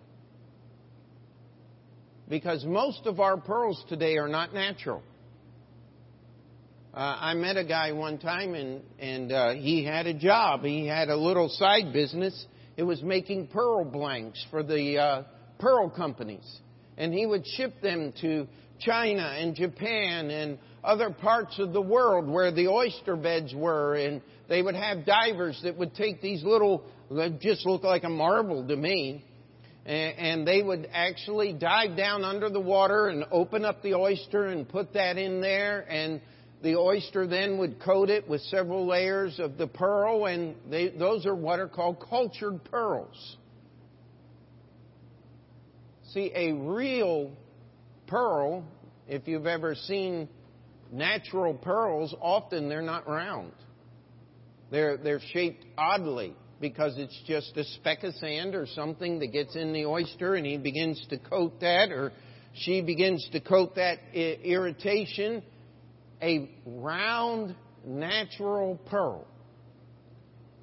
[2.28, 5.04] Because most of our pearls today are not natural.
[6.94, 10.64] Uh, I met a guy one time and, and uh, he had a job.
[10.64, 12.46] He had a little side business.
[12.78, 15.24] It was making pearl blanks for the uh,
[15.60, 16.60] pearl companies.
[16.98, 18.48] And he would ship them to
[18.80, 23.96] China and Japan and other parts of the world where the oyster beds were.
[23.96, 28.10] And they would have divers that would take these little, that just look like a
[28.10, 29.26] marble to me,
[29.86, 34.68] and they would actually dive down under the water and open up the oyster and
[34.68, 36.22] put that in there and
[36.64, 41.28] the oyster then would coat it with several layers of the pearl and they, those
[41.28, 43.38] are what are called cultured pearls.
[46.12, 47.32] See a real
[48.08, 48.64] pearl
[49.08, 50.28] if you've ever seen
[50.92, 53.52] natural pearls often they're not round.
[54.72, 59.56] They're they're shaped oddly because it's just a speck of sand or something that gets
[59.56, 62.12] in the oyster and he begins to coat that or
[62.56, 65.44] she begins to coat that irritation.
[66.22, 69.28] A round, natural pearl.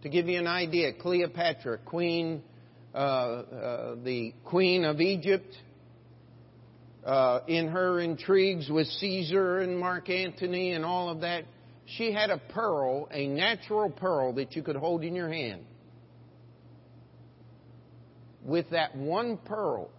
[0.02, 2.42] To give you an idea, Cleopatra, queen,
[2.94, 5.54] uh, uh, the queen of Egypt,
[7.04, 11.44] uh, in her intrigues with Caesar and Mark Antony and all of that,
[11.84, 15.64] she had a pearl, a natural pearl that you could hold in your hand
[18.44, 19.90] with that one pearl,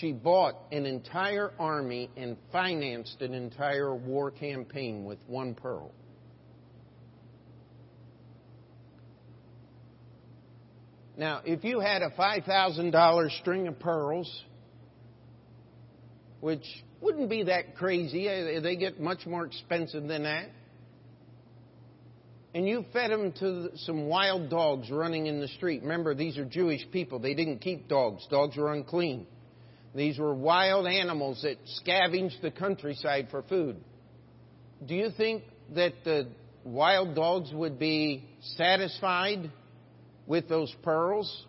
[0.00, 5.90] she bought an entire army and financed an entire war campaign with one pearl.
[11.16, 14.44] Now, if you had a $5,000 string of pearls,
[16.40, 16.64] which
[17.02, 20.48] wouldn't be that crazy, uh, they get much more expensive than that
[22.54, 25.82] and you fed them to some wild dogs running in the street.
[25.82, 27.18] Remember, these are Jewish people.
[27.18, 28.26] They didn't keep dogs.
[28.30, 29.26] Dogs were unclean.
[29.94, 33.76] These were wild animals that scavenged the countryside for food.
[34.84, 36.28] Do you think that the
[36.64, 38.24] wild dogs would be
[38.56, 39.50] satisfied
[40.26, 41.46] with those pearls?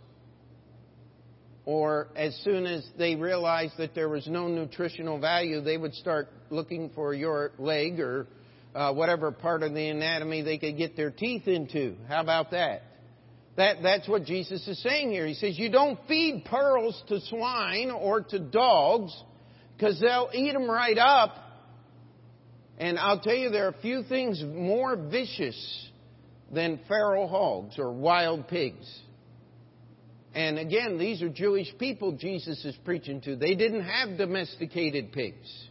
[1.65, 6.27] Or as soon as they realized that there was no nutritional value, they would start
[6.49, 8.27] looking for your leg or
[8.73, 11.95] uh, whatever part of the anatomy they could get their teeth into.
[12.07, 12.83] How about that?
[13.55, 15.27] That, that's what Jesus is saying here.
[15.27, 19.15] He says, you don't feed pearls to swine or to dogs
[19.77, 21.35] because they'll eat them right up.
[22.79, 25.89] And I'll tell you, there are few things more vicious
[26.51, 29.01] than feral hogs or wild pigs.
[30.33, 33.35] And again, these are Jewish people Jesus is preaching to.
[33.35, 35.67] They didn't have domesticated pigs.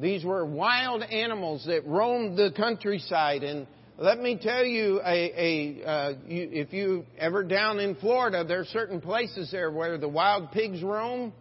[0.00, 3.42] These were wild animals that roamed the countryside.
[3.42, 3.66] And
[3.98, 8.60] let me tell you, a, a, uh, you, if you ever down in Florida, there
[8.60, 11.32] are certain places there where the wild pigs roam.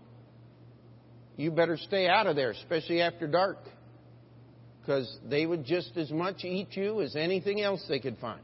[1.38, 3.58] You better stay out of there, especially after dark,
[4.82, 8.42] because they would just as much eat you as anything else they could find.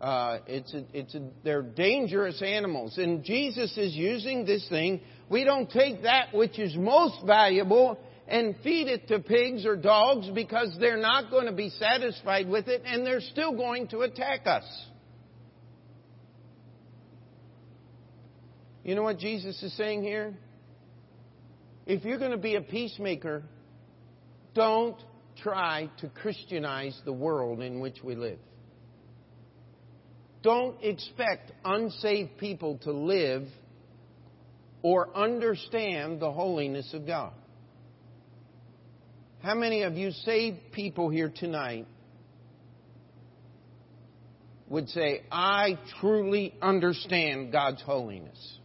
[0.00, 5.00] Uh, it's a, it's a, they're dangerous animals, and Jesus is using this thing.
[5.28, 10.28] We don't take that which is most valuable and feed it to pigs or dogs
[10.34, 14.46] because they're not going to be satisfied with it and they're still going to attack
[14.46, 14.64] us.
[18.82, 20.34] You know what Jesus is saying here?
[21.86, 23.44] If you're going to be a peacemaker,
[24.54, 24.96] don't
[25.42, 28.38] try to Christianize the world in which we live.
[30.42, 33.46] Don't expect unsaved people to live
[34.82, 37.32] or understand the holiness of God.
[39.46, 41.86] How many of you saved people here tonight
[44.68, 48.58] would say, I truly understand God's holiness?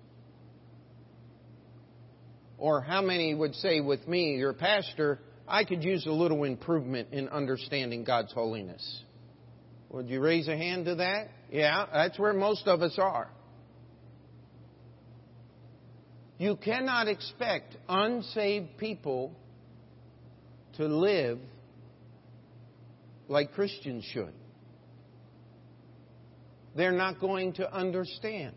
[2.58, 7.10] Or how many would say with me, your pastor, I could use a little improvement
[7.12, 9.04] in understanding God's holiness?
[9.91, 11.28] Would you raise a hand to that?
[11.52, 13.30] Yeah, that's where most of us are.
[16.39, 19.36] You cannot expect unsaved people
[20.78, 21.40] to live
[23.28, 24.34] like Christians should.
[26.76, 28.56] They're not going to understand.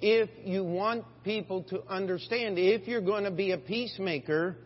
[0.00, 4.56] If you want people to understand, if you're going to be a peacemaker,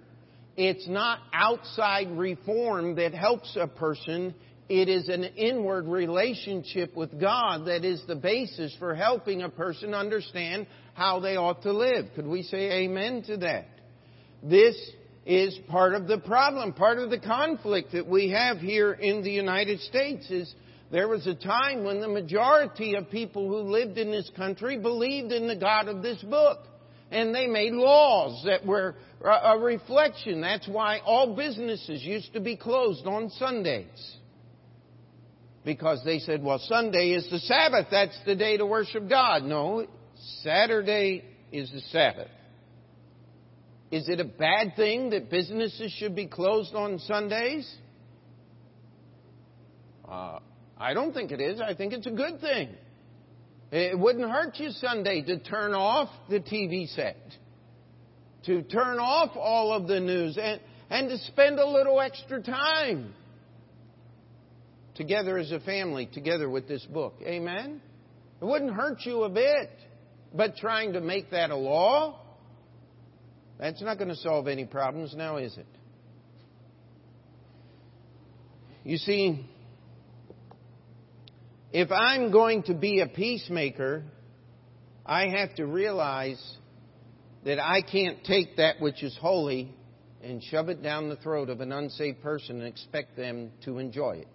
[0.57, 4.35] it's not outside reform that helps a person.
[4.69, 9.93] It is an inward relationship with God that is the basis for helping a person
[9.93, 12.07] understand how they ought to live.
[12.15, 13.69] Could we say amen to that?
[14.43, 14.77] This
[15.27, 19.31] is part of the problem, part of the conflict that we have here in the
[19.31, 20.55] United States is
[20.93, 25.33] there was a time when the majority of people who lived in this country believed
[25.33, 26.61] in the God of this book.
[27.11, 30.41] And they made laws that were a reflection.
[30.41, 34.17] That's why all businesses used to be closed on Sundays.
[35.65, 37.87] Because they said, well, Sunday is the Sabbath.
[37.91, 39.43] That's the day to worship God.
[39.43, 39.87] No,
[40.43, 42.29] Saturday is the Sabbath.
[43.91, 47.73] Is it a bad thing that businesses should be closed on Sundays?
[50.09, 50.41] Uh,
[50.77, 51.61] I don't think it is.
[51.61, 52.71] I think it's a good thing.
[53.71, 57.17] It wouldn't hurt you Sunday to turn off the TV set,
[58.45, 60.61] to turn off all of the news, and,
[60.91, 63.13] and to spend a little extra time
[64.95, 67.15] together as a family, together with this book.
[67.23, 67.81] Amen?
[68.41, 69.71] It wouldn't hurt you a bit.
[70.35, 72.21] But trying to make that a law,
[73.59, 75.67] that's not going to solve any problems now, is it?
[78.85, 79.45] You see,
[81.73, 84.05] if I'm going to be a peacemaker,
[85.05, 86.41] I have to realize
[87.45, 89.75] that I can't take that which is holy
[90.23, 94.19] and shove it down the throat of an unsaved person and expect them to enjoy
[94.19, 94.29] it.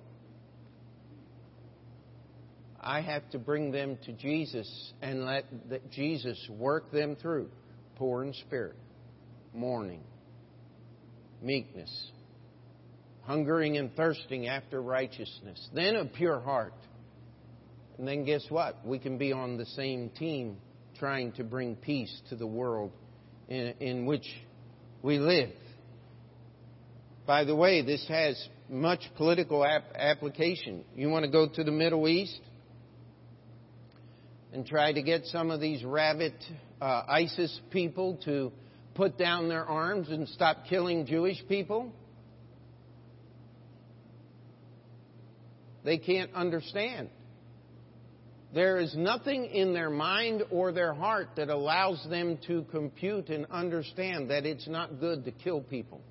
[2.79, 5.45] I have to bring them to Jesus and let
[5.91, 7.49] Jesus work them through
[7.95, 8.75] poor in spirit,
[9.53, 10.03] mourning,
[11.41, 12.11] meekness,
[13.23, 16.73] hungering and thirsting after righteousness, then a pure heart.
[17.97, 18.85] And then guess what?
[18.85, 20.57] We can be on the same team
[20.97, 22.91] trying to bring peace to the world
[23.47, 24.27] in, in which
[25.01, 25.51] we live.
[27.25, 30.83] By the way, this has much political ap- application.
[30.95, 32.39] You want to go to the Middle East?
[34.53, 36.33] and try to get some of these rabid
[36.81, 38.51] uh, ISIS people to
[38.95, 41.91] put down their arms and stop killing Jewish people?
[45.83, 47.09] They can't understand.
[48.53, 53.45] There is nothing in their mind or their heart that allows them to compute and
[53.49, 56.01] understand that it's not good to kill people.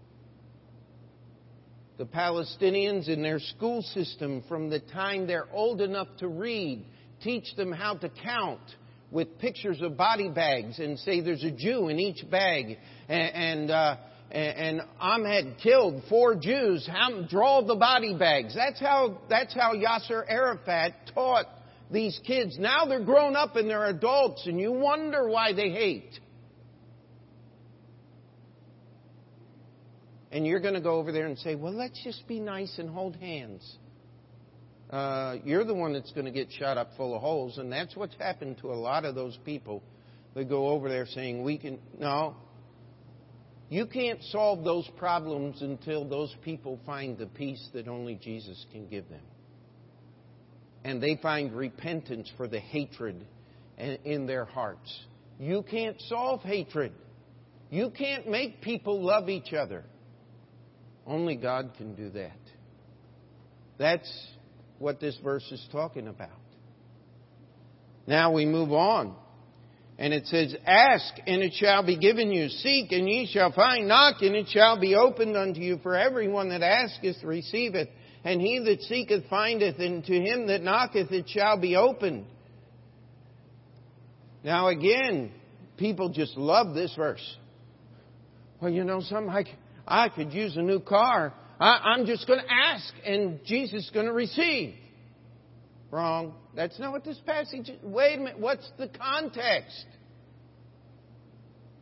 [1.99, 6.87] The Palestinians in their school system, from the time they're old enough to read,
[7.23, 8.63] teach them how to count
[9.11, 12.79] with pictures of body bags and say there's a Jew in each bag.
[13.09, 13.97] And, and, uh,
[14.31, 16.89] and Ahmed killed four Jews.
[16.91, 18.55] How, draw the body bags.
[18.55, 21.47] That's how, that's how Yasser Arafat taught
[21.91, 22.57] these kids.
[22.59, 26.19] Now they're grown up and they're adults and you wonder why they hate.
[30.33, 32.89] And you're going to go over there and say, well, let's just be nice and
[32.89, 33.79] hold hands
[34.91, 37.59] uh, you're the one that's going to get shot up full of holes.
[37.59, 39.83] And that's what's happened to a lot of those people
[40.35, 41.79] that go over there saying, we can.
[41.99, 42.37] No.
[43.69, 48.89] You can't solve those problems until those people find the peace that only Jesus can
[48.89, 49.23] give them.
[50.83, 53.25] And they find repentance for the hatred
[53.79, 54.93] in their hearts.
[55.39, 56.93] You can't solve hatred.
[57.71, 59.85] You can't make people love each other.
[61.07, 62.39] Only God can do that.
[63.79, 64.11] That's
[64.81, 66.31] what this verse is talking about.
[68.07, 69.15] Now we move on.
[69.99, 72.49] And it says, Ask, and it shall be given you.
[72.49, 73.87] Seek, and ye shall find.
[73.87, 75.79] Knock, and it shall be opened unto you.
[75.83, 77.89] For everyone that asketh receiveth,
[78.25, 82.25] and he that seeketh findeth, and to him that knocketh it shall be opened.
[84.43, 85.31] Now again,
[85.77, 87.37] people just love this verse.
[88.63, 89.45] Well, you know, something I,
[89.87, 91.35] I could use a new car.
[91.61, 94.75] I, am just going to ask and Jesus is going to receive.
[95.91, 96.35] Wrong.
[96.57, 97.77] That's not what this passage is.
[97.83, 98.39] Wait a minute.
[98.39, 99.85] What's the context?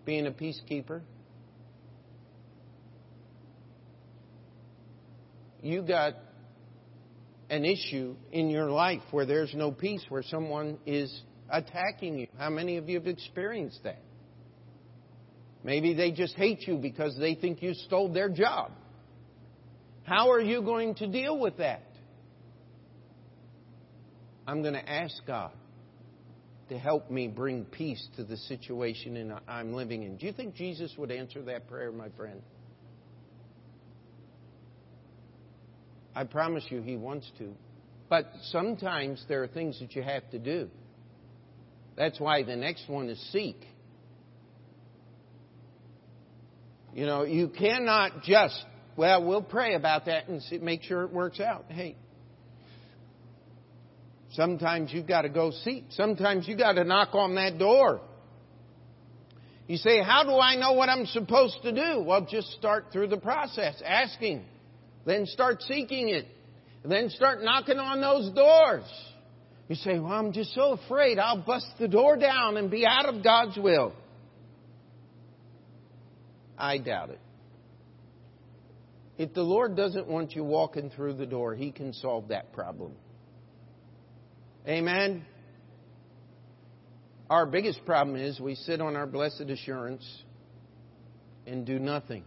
[0.05, 1.03] Being a peacekeeper.
[5.63, 6.15] You got
[7.51, 12.27] an issue in your life where there's no peace, where someone is attacking you.
[12.39, 14.03] How many of you have experienced that?
[15.63, 18.73] Maybe they just hate you because they think you stole their job.
[20.09, 21.83] How are you going to deal with that?
[24.47, 25.53] I'm going to ask God
[26.71, 30.17] to help me bring peace to the situation in, I'm living in.
[30.17, 32.41] Do you think Jesus would answer that prayer, my friend?
[36.15, 37.53] I promise you he wants to.
[38.09, 40.71] But sometimes there are things that you have to do.
[41.99, 43.61] That's why the next one is seek.
[46.95, 48.65] You know, you cannot just
[48.99, 51.67] well, we'll pray about that and see, make sure it works out.
[51.69, 51.95] Hey,
[54.33, 55.85] sometimes you've got to go seek.
[55.91, 58.01] Sometimes you've got to knock on that door.
[59.69, 62.03] You say, How do I know what I'm supposed to do?
[62.03, 64.45] Well, just start through the process, asking.
[65.07, 66.27] Then start seeking it.
[66.85, 68.83] Then start knocking on those doors.
[69.69, 73.07] You say, Well, I'm just so afraid I'll bust the door down and be out
[73.07, 73.95] of God's will.
[76.59, 77.21] I doubt it.
[79.19, 82.93] If the Lord doesn't want you walking through the door, He can solve that problem.
[84.67, 85.27] Amen?
[87.29, 90.07] Our biggest problem is we sit on our blessed assurance
[91.47, 92.25] and do nothing.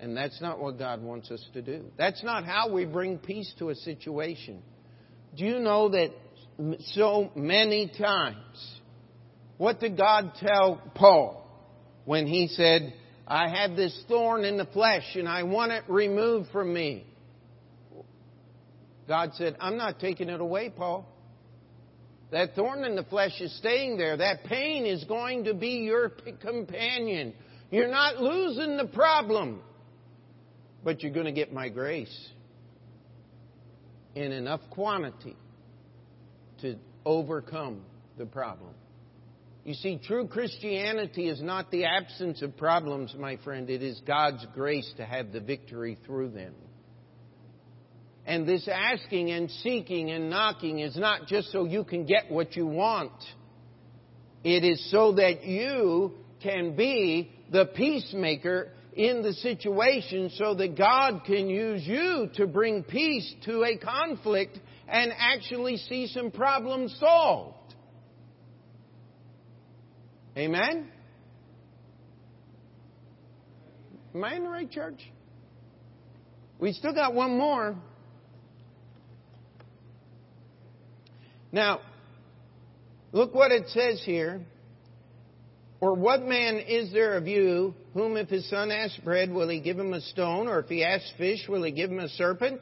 [0.00, 1.84] And that's not what God wants us to do.
[1.96, 4.62] That's not how we bring peace to a situation.
[5.36, 6.10] Do you know that
[6.94, 8.80] so many times,
[9.58, 11.46] what did God tell Paul
[12.04, 12.94] when he said,
[13.26, 17.06] I have this thorn in the flesh and I want it removed from me?
[19.08, 21.06] God said, I'm not taking it away, Paul.
[22.30, 24.16] That thorn in the flesh is staying there.
[24.16, 27.34] That pain is going to be your companion.
[27.70, 29.60] You're not losing the problem
[30.84, 32.30] but you're going to get my grace
[34.14, 35.36] in enough quantity
[36.60, 37.82] to overcome
[38.18, 38.74] the problem.
[39.64, 43.70] You see, true Christianity is not the absence of problems, my friend.
[43.70, 46.54] It is God's grace to have the victory through them.
[48.26, 52.56] And this asking and seeking and knocking is not just so you can get what
[52.56, 53.12] you want.
[54.42, 61.22] It is so that you can be the peacemaker in the situation so that God
[61.24, 64.58] can use you to bring peace to a conflict
[64.88, 67.61] and actually see some problems solved.
[70.36, 70.88] Amen?
[74.14, 75.00] Am I in the right church?
[76.58, 77.76] We still got one more.
[81.50, 81.80] Now,
[83.12, 84.40] look what it says here.
[85.80, 89.60] Or what man is there of you whom if his son asks bread, will he
[89.60, 90.46] give him a stone?
[90.46, 92.60] Or if he asks fish, will he give him a serpent?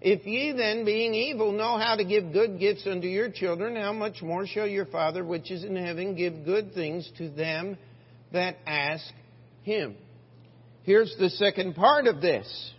[0.00, 3.92] If ye then, being evil, know how to give good gifts unto your children, how
[3.92, 7.76] much more shall your Father which is in heaven give good things to them
[8.32, 9.12] that ask
[9.62, 9.94] him?
[10.84, 12.72] Here's the second part of this.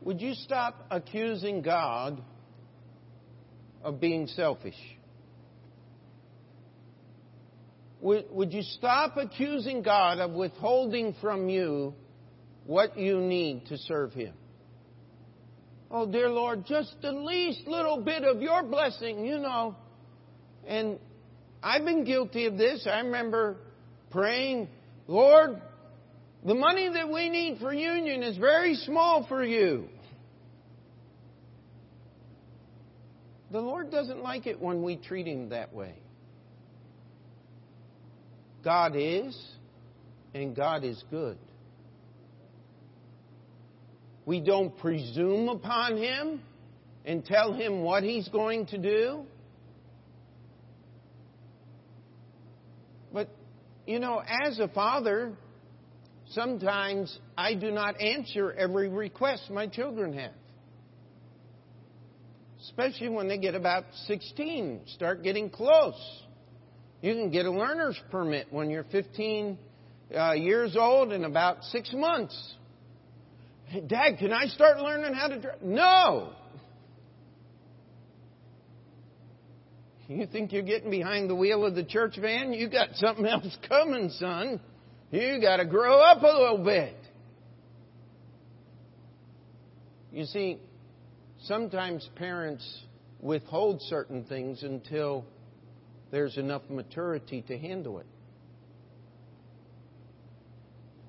[0.00, 2.22] Would you stop accusing God
[3.82, 4.76] of being selfish?
[8.00, 11.94] Would, you stop accusing God of withholding from you
[12.66, 14.34] what you need to serve Him?
[15.90, 19.76] Oh, dear Lord, just the least little bit of your blessing, you know.
[20.66, 20.98] And
[21.62, 22.86] I've been guilty of this.
[22.90, 23.56] I remember
[24.10, 24.68] praying,
[25.06, 25.60] Lord,
[26.44, 29.88] the money that we need for union is very small for you.
[33.50, 35.94] The Lord doesn't like it when we treat Him that way.
[38.64, 39.38] God is,
[40.34, 41.38] and God is good.
[44.26, 46.40] We don't presume upon Him
[47.04, 49.24] and tell Him what He's going to do.
[53.12, 53.28] But,
[53.86, 55.32] you know, as a father,
[56.30, 60.32] sometimes I do not answer every request my children have.
[62.62, 66.00] Especially when they get about 16, start getting close.
[67.02, 69.58] You can get a learner's permit when you're 15
[70.16, 72.54] uh, years old and about six months.
[73.66, 75.62] Hey, Dad, can I start learning how to drive?
[75.62, 76.32] No!
[80.06, 82.52] You think you're getting behind the wheel of the church van?
[82.52, 84.60] You got something else coming, son.
[85.10, 86.96] You got to grow up a little bit.
[90.12, 90.60] You see,
[91.44, 92.82] sometimes parents
[93.20, 95.24] withhold certain things until
[96.10, 98.06] there's enough maturity to handle it.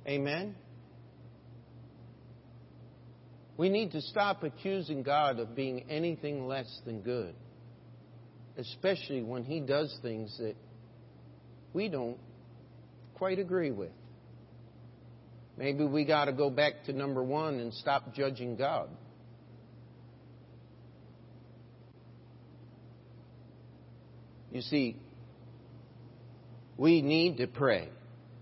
[0.08, 0.56] Amen?
[3.58, 7.34] We need to stop accusing God of being anything less than good,
[8.58, 10.56] especially when He does things that
[11.74, 12.18] we don't
[13.16, 13.92] quite agree with.
[15.58, 18.90] Maybe we got to go back to number one and stop judging God.
[24.52, 24.98] You see,
[26.78, 27.90] we need to pray.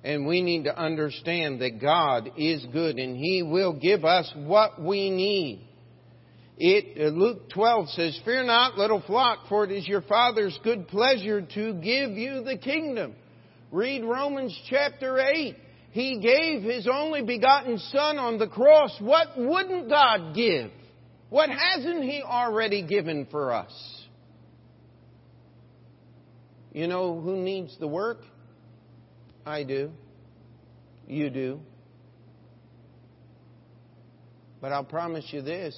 [0.03, 4.81] And we need to understand that God is good and He will give us what
[4.81, 5.67] we need.
[6.57, 10.87] It, uh, Luke 12 says, Fear not, little flock, for it is your Father's good
[10.87, 13.15] pleasure to give you the kingdom.
[13.71, 15.55] Read Romans chapter 8.
[15.91, 18.95] He gave His only begotten Son on the cross.
[18.99, 20.69] What wouldn't God give?
[21.29, 23.73] What hasn't He already given for us?
[26.71, 28.19] You know who needs the work?
[29.45, 29.91] I do.
[31.07, 31.59] You do.
[34.61, 35.75] But I'll promise you this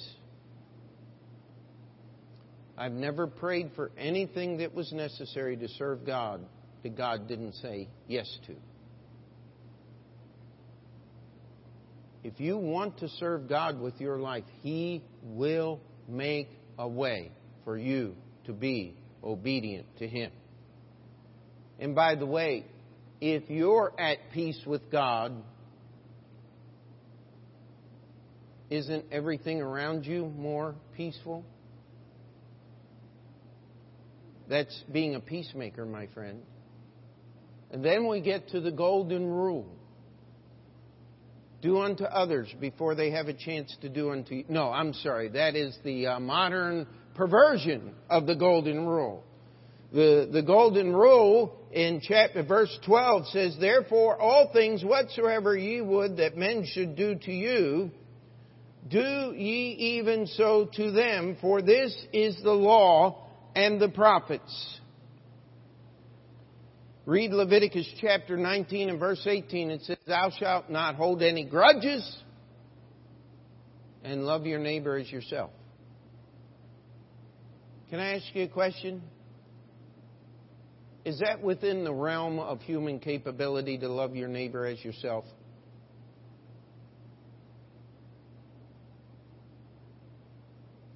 [2.78, 6.44] I've never prayed for anything that was necessary to serve God
[6.82, 8.54] that God didn't say yes to.
[12.22, 17.32] If you want to serve God with your life, He will make a way
[17.64, 18.14] for you
[18.44, 20.30] to be obedient to Him.
[21.78, 22.66] And by the way,
[23.20, 25.32] if you're at peace with God,
[28.68, 31.44] isn't everything around you more peaceful?
[34.48, 36.42] That's being a peacemaker, my friend.
[37.70, 39.66] And then we get to the golden rule.
[41.62, 44.44] Do unto others before they have a chance to do unto you.
[44.48, 45.30] No, I'm sorry.
[45.30, 49.24] That is the uh, modern perversion of the golden rule.
[49.92, 56.16] The, the golden rule in chapter verse 12 says, Therefore all things whatsoever ye would
[56.16, 57.90] that men should do to you,
[58.88, 64.78] do ye even so to them, for this is the law and the prophets.
[67.04, 69.70] Read Leviticus chapter 19 and verse 18.
[69.70, 72.16] It says, Thou shalt not hold any grudges
[74.02, 75.50] and love your neighbor as yourself.
[77.90, 79.02] Can I ask you a question?
[81.06, 85.24] Is that within the realm of human capability to love your neighbor as yourself?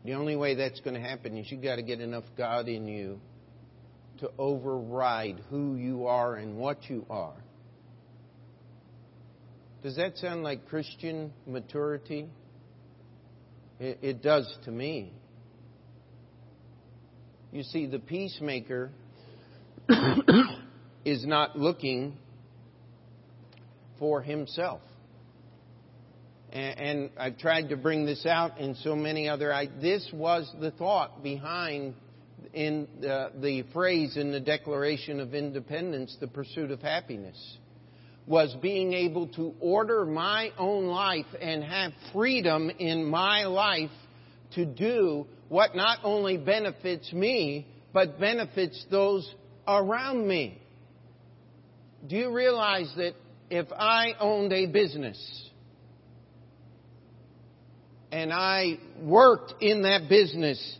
[0.04, 2.88] The only way that's going to happen is you've got to get enough God in
[2.88, 3.20] you
[4.18, 7.36] to override who you are and what you are.
[9.84, 12.26] Does that sound like Christian maturity?
[13.78, 15.12] It, it does to me.
[17.52, 18.90] You see, the peacemaker
[21.04, 22.16] is not looking
[23.98, 24.80] for himself.
[26.52, 29.52] And, and, I've tried to bring this out in so many other.
[29.52, 31.94] I, this was the thought behind
[32.52, 37.58] in the, the phrase in the Declaration of Independence, the pursuit of happiness,
[38.26, 43.90] was being able to order my own life and have freedom in my life
[44.54, 49.32] to do what not only benefits me, but benefits those
[49.78, 50.60] around me.
[52.06, 53.14] Do you realize that
[53.50, 55.50] if I owned a business
[58.12, 60.78] and I worked in that business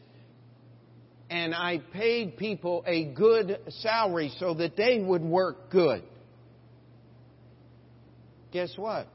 [1.29, 6.03] and I paid people a good salary so that they would work good.
[8.53, 9.07] Guess what?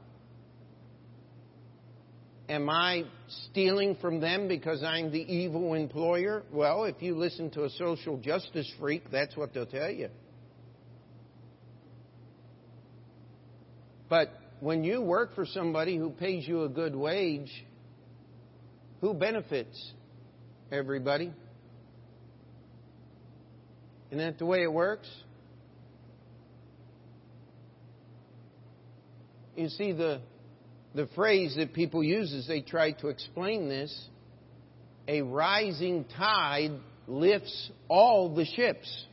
[2.48, 3.04] Am I
[3.50, 6.44] stealing from them because I'm the evil employer?
[6.52, 10.10] Well, if you listen to a social justice freak, that's what they'll tell you.
[14.08, 14.28] But
[14.60, 17.50] when you work for somebody who pays you a good wage,
[19.00, 19.92] who benefits?
[20.70, 21.32] Everybody.
[24.10, 25.08] Isn't that the way it works?
[29.56, 30.20] You see, the,
[30.96, 34.08] the phrase that people use as they try to explain this
[35.06, 36.72] a rising tide
[37.06, 39.06] lifts all the ships.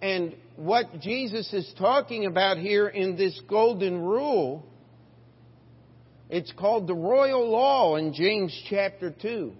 [0.00, 4.64] And what Jesus is talking about here in this golden rule,
[6.30, 9.52] it's called the royal law in James chapter 2.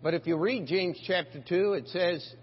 [0.00, 2.34] But if you read James chapter 2, it says,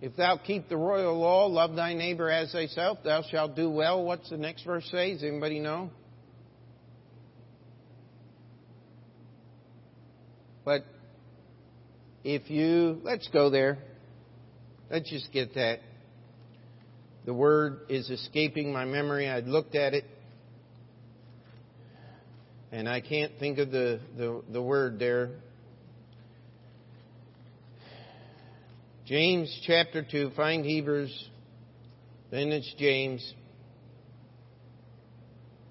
[0.00, 4.02] If thou keep the royal law, love thy neighbor as thyself, thou shalt do well.
[4.02, 5.12] What's the next verse say?
[5.12, 5.90] Does anybody know?
[10.64, 10.84] But
[12.24, 13.78] if you, let's go there.
[14.90, 15.80] Let's just get that.
[17.26, 19.28] The word is escaping my memory.
[19.28, 20.04] I'd looked at it,
[22.72, 25.30] and I can't think of the, the, the word there.
[29.10, 31.12] James chapter 2, find Hebrews,
[32.30, 33.34] then it's James.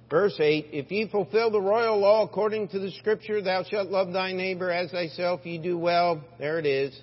[0.09, 4.11] Verse 8, If ye fulfill the royal law according to the scripture, thou shalt love
[4.11, 6.21] thy neighbor as thyself, ye do well.
[6.37, 6.99] There it is.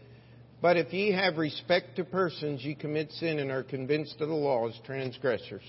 [0.61, 4.35] But if ye have respect to persons, ye commit sin and are convinced of the
[4.35, 5.65] law as transgressors.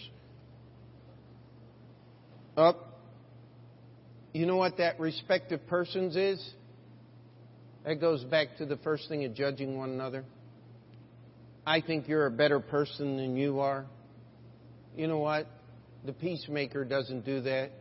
[2.58, 3.00] Up.
[4.34, 6.46] You know what that respect of persons is?
[7.86, 10.26] That goes back to the first thing of judging one another.
[11.68, 13.86] I think you're a better person than you are.
[14.96, 15.48] You know what?
[16.06, 17.72] The peacemaker doesn't do that.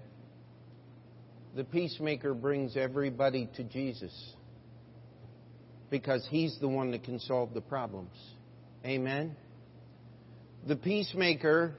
[1.55, 4.13] The peacemaker brings everybody to Jesus
[5.89, 8.11] because he's the one that can solve the problems.
[8.85, 9.37] Amen?
[10.67, 11.77] The peacemaker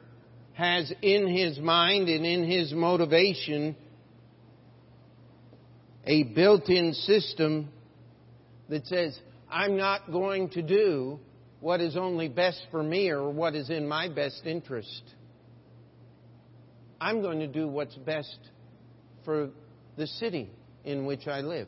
[0.54, 3.76] has in his mind and in his motivation
[6.06, 7.68] a built in system
[8.70, 9.20] that says,
[9.52, 11.20] I'm not going to do
[11.60, 15.04] what is only best for me or what is in my best interest.
[17.00, 18.38] I'm going to do what's best
[19.26, 19.50] for
[19.98, 20.50] the city
[20.84, 21.68] in which I live.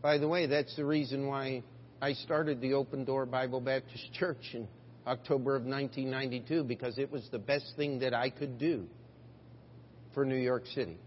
[0.00, 1.62] By the way, that's the reason why
[2.00, 4.66] I started the Open Door Bible Baptist Church in
[5.06, 8.86] October of 1992 because it was the best thing that I could do
[10.12, 10.98] for New York City.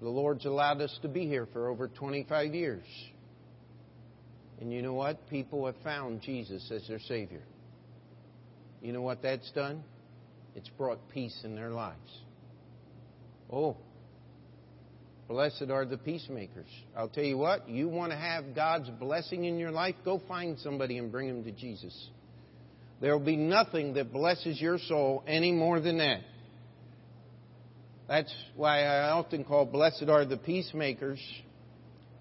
[0.00, 2.84] The Lord's allowed us to be here for over 25 years.
[4.60, 5.28] And you know what?
[5.28, 7.42] People have found Jesus as their Savior.
[8.82, 9.82] You know what that's done?
[10.54, 12.18] It's brought peace in their lives.
[13.52, 13.76] Oh,
[15.28, 16.68] blessed are the peacemakers.
[16.96, 20.58] I'll tell you what, you want to have God's blessing in your life, go find
[20.58, 22.08] somebody and bring them to Jesus.
[23.00, 26.20] There will be nothing that blesses your soul any more than that.
[28.08, 31.20] That's why I often call blessed are the peacemakers,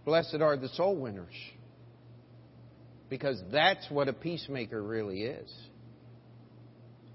[0.06, 1.34] blessed are the soul winners.
[3.10, 5.52] Because that's what a peacemaker really is.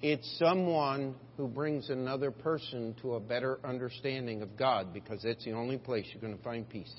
[0.03, 5.53] It's someone who brings another person to a better understanding of God because that's the
[5.53, 6.92] only place you're going to find peace.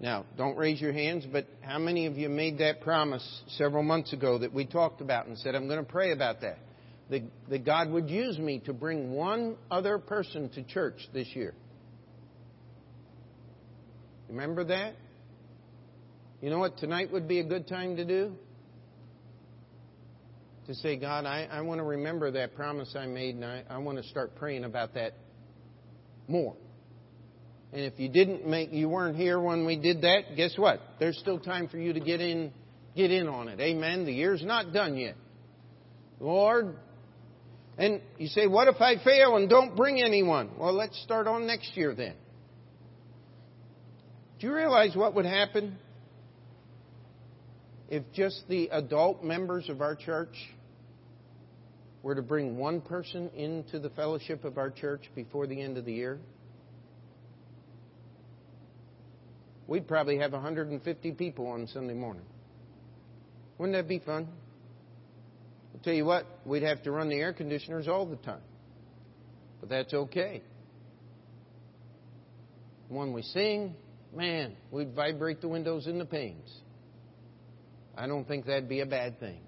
[0.00, 4.12] Now, don't raise your hands, but how many of you made that promise several months
[4.12, 6.58] ago that we talked about and said, I'm going to pray about that?
[7.10, 11.54] That, that God would use me to bring one other person to church this year.
[14.28, 14.94] Remember that?
[16.40, 18.32] You know what tonight would be a good time to do?
[20.66, 23.78] To say, God, I, I want to remember that promise I made and I, I
[23.78, 25.14] want to start praying about that
[26.28, 26.54] more.
[27.72, 30.80] And if you didn't make, you weren't here when we did that, guess what?
[30.98, 32.52] There's still time for you to get in,
[32.94, 33.60] get in on it.
[33.60, 34.04] Amen.
[34.04, 35.16] The year's not done yet.
[36.20, 36.76] Lord,
[37.78, 40.50] and you say, what if I fail and don't bring anyone?
[40.58, 42.14] Well, let's start on next year then.
[44.38, 45.76] Do you realize what would happen
[47.88, 50.34] if just the adult members of our church
[52.04, 55.84] were to bring one person into the fellowship of our church before the end of
[55.84, 56.20] the year?
[59.66, 62.24] We'd probably have 150 people on Sunday morning.
[63.58, 64.28] Wouldn't that be fun?
[65.74, 68.40] I'll tell you what, we'd have to run the air conditioners all the time.
[69.60, 70.42] But that's okay.
[72.88, 73.74] When we sing,
[74.14, 76.50] man, we'd vibrate the windows and the panes.
[77.96, 79.40] I don't think that'd be a bad thing.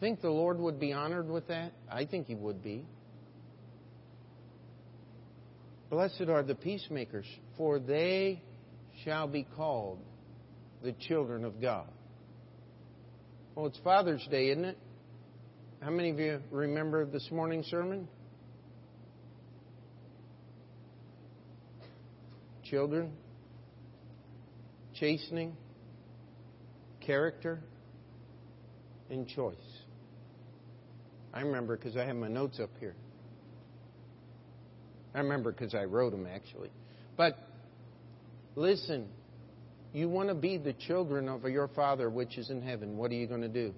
[0.00, 1.72] Think the Lord would be honored with that?
[1.90, 2.84] I think He would be.
[5.90, 8.42] Blessed are the peacemakers, for they
[9.04, 10.00] shall be called
[10.82, 11.88] the children of God.
[13.54, 14.78] Well, it's Father's Day, isn't it?
[15.80, 18.08] How many of you remember this morning's sermon?
[22.74, 23.12] Children,
[24.94, 25.56] chastening,
[27.06, 27.60] character,
[29.08, 29.54] and choice.
[31.32, 32.96] I remember because I have my notes up here.
[35.14, 36.72] I remember because I wrote them actually.
[37.16, 37.38] But
[38.56, 39.06] listen,
[39.92, 42.96] you want to be the children of your Father which is in heaven.
[42.96, 43.72] What are you going to do?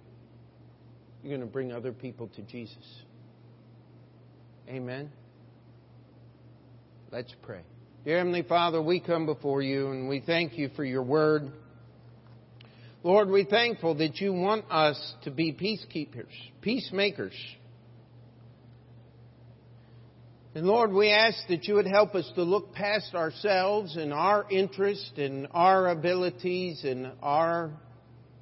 [1.23, 3.03] You're going to bring other people to Jesus.
[4.71, 5.11] Amen.
[7.13, 7.61] Let's pray.
[8.07, 11.51] Dear Heavenly Father, we come before you and we thank you for your word.
[13.03, 16.31] Lord, we're thankful that you want us to be peacekeepers,
[16.61, 17.35] peacemakers.
[20.55, 24.49] And Lord, we ask that you would help us to look past ourselves and our
[24.53, 27.73] interest and our abilities and our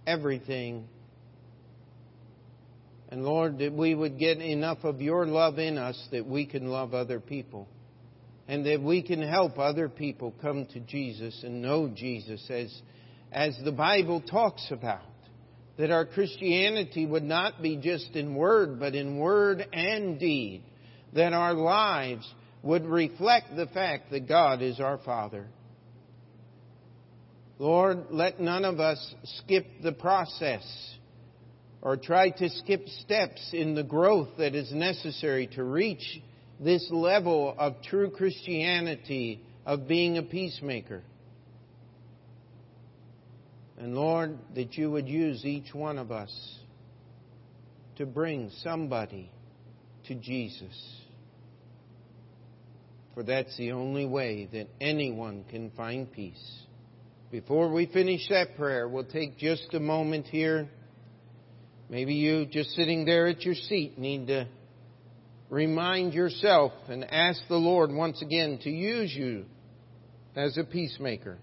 [0.07, 0.87] everything.
[3.09, 6.67] And Lord, that we would get enough of your love in us that we can
[6.67, 7.67] love other people.
[8.47, 12.71] And that we can help other people come to Jesus and know Jesus as
[13.35, 15.03] as the Bible talks about.
[15.77, 20.63] That our Christianity would not be just in word, but in word and deed.
[21.15, 22.33] That our lives
[22.63, 25.47] would reflect the fact that God is our Father.
[27.59, 30.65] Lord, let none of us skip the process
[31.83, 36.23] or try to skip steps in the growth that is necessary to reach
[36.61, 41.03] this level of true Christianity of being a peacemaker.
[43.79, 46.33] And Lord, that you would use each one of us
[47.97, 49.31] to bring somebody
[50.07, 51.01] to Jesus.
[53.15, 56.63] For that's the only way that anyone can find peace.
[57.31, 60.69] Before we finish that prayer, we'll take just a moment here.
[61.89, 64.47] Maybe you, just sitting there at your seat, need to
[65.55, 69.47] remind yourself and ask the Lord once again to use you
[70.35, 71.39] as a peacemaker.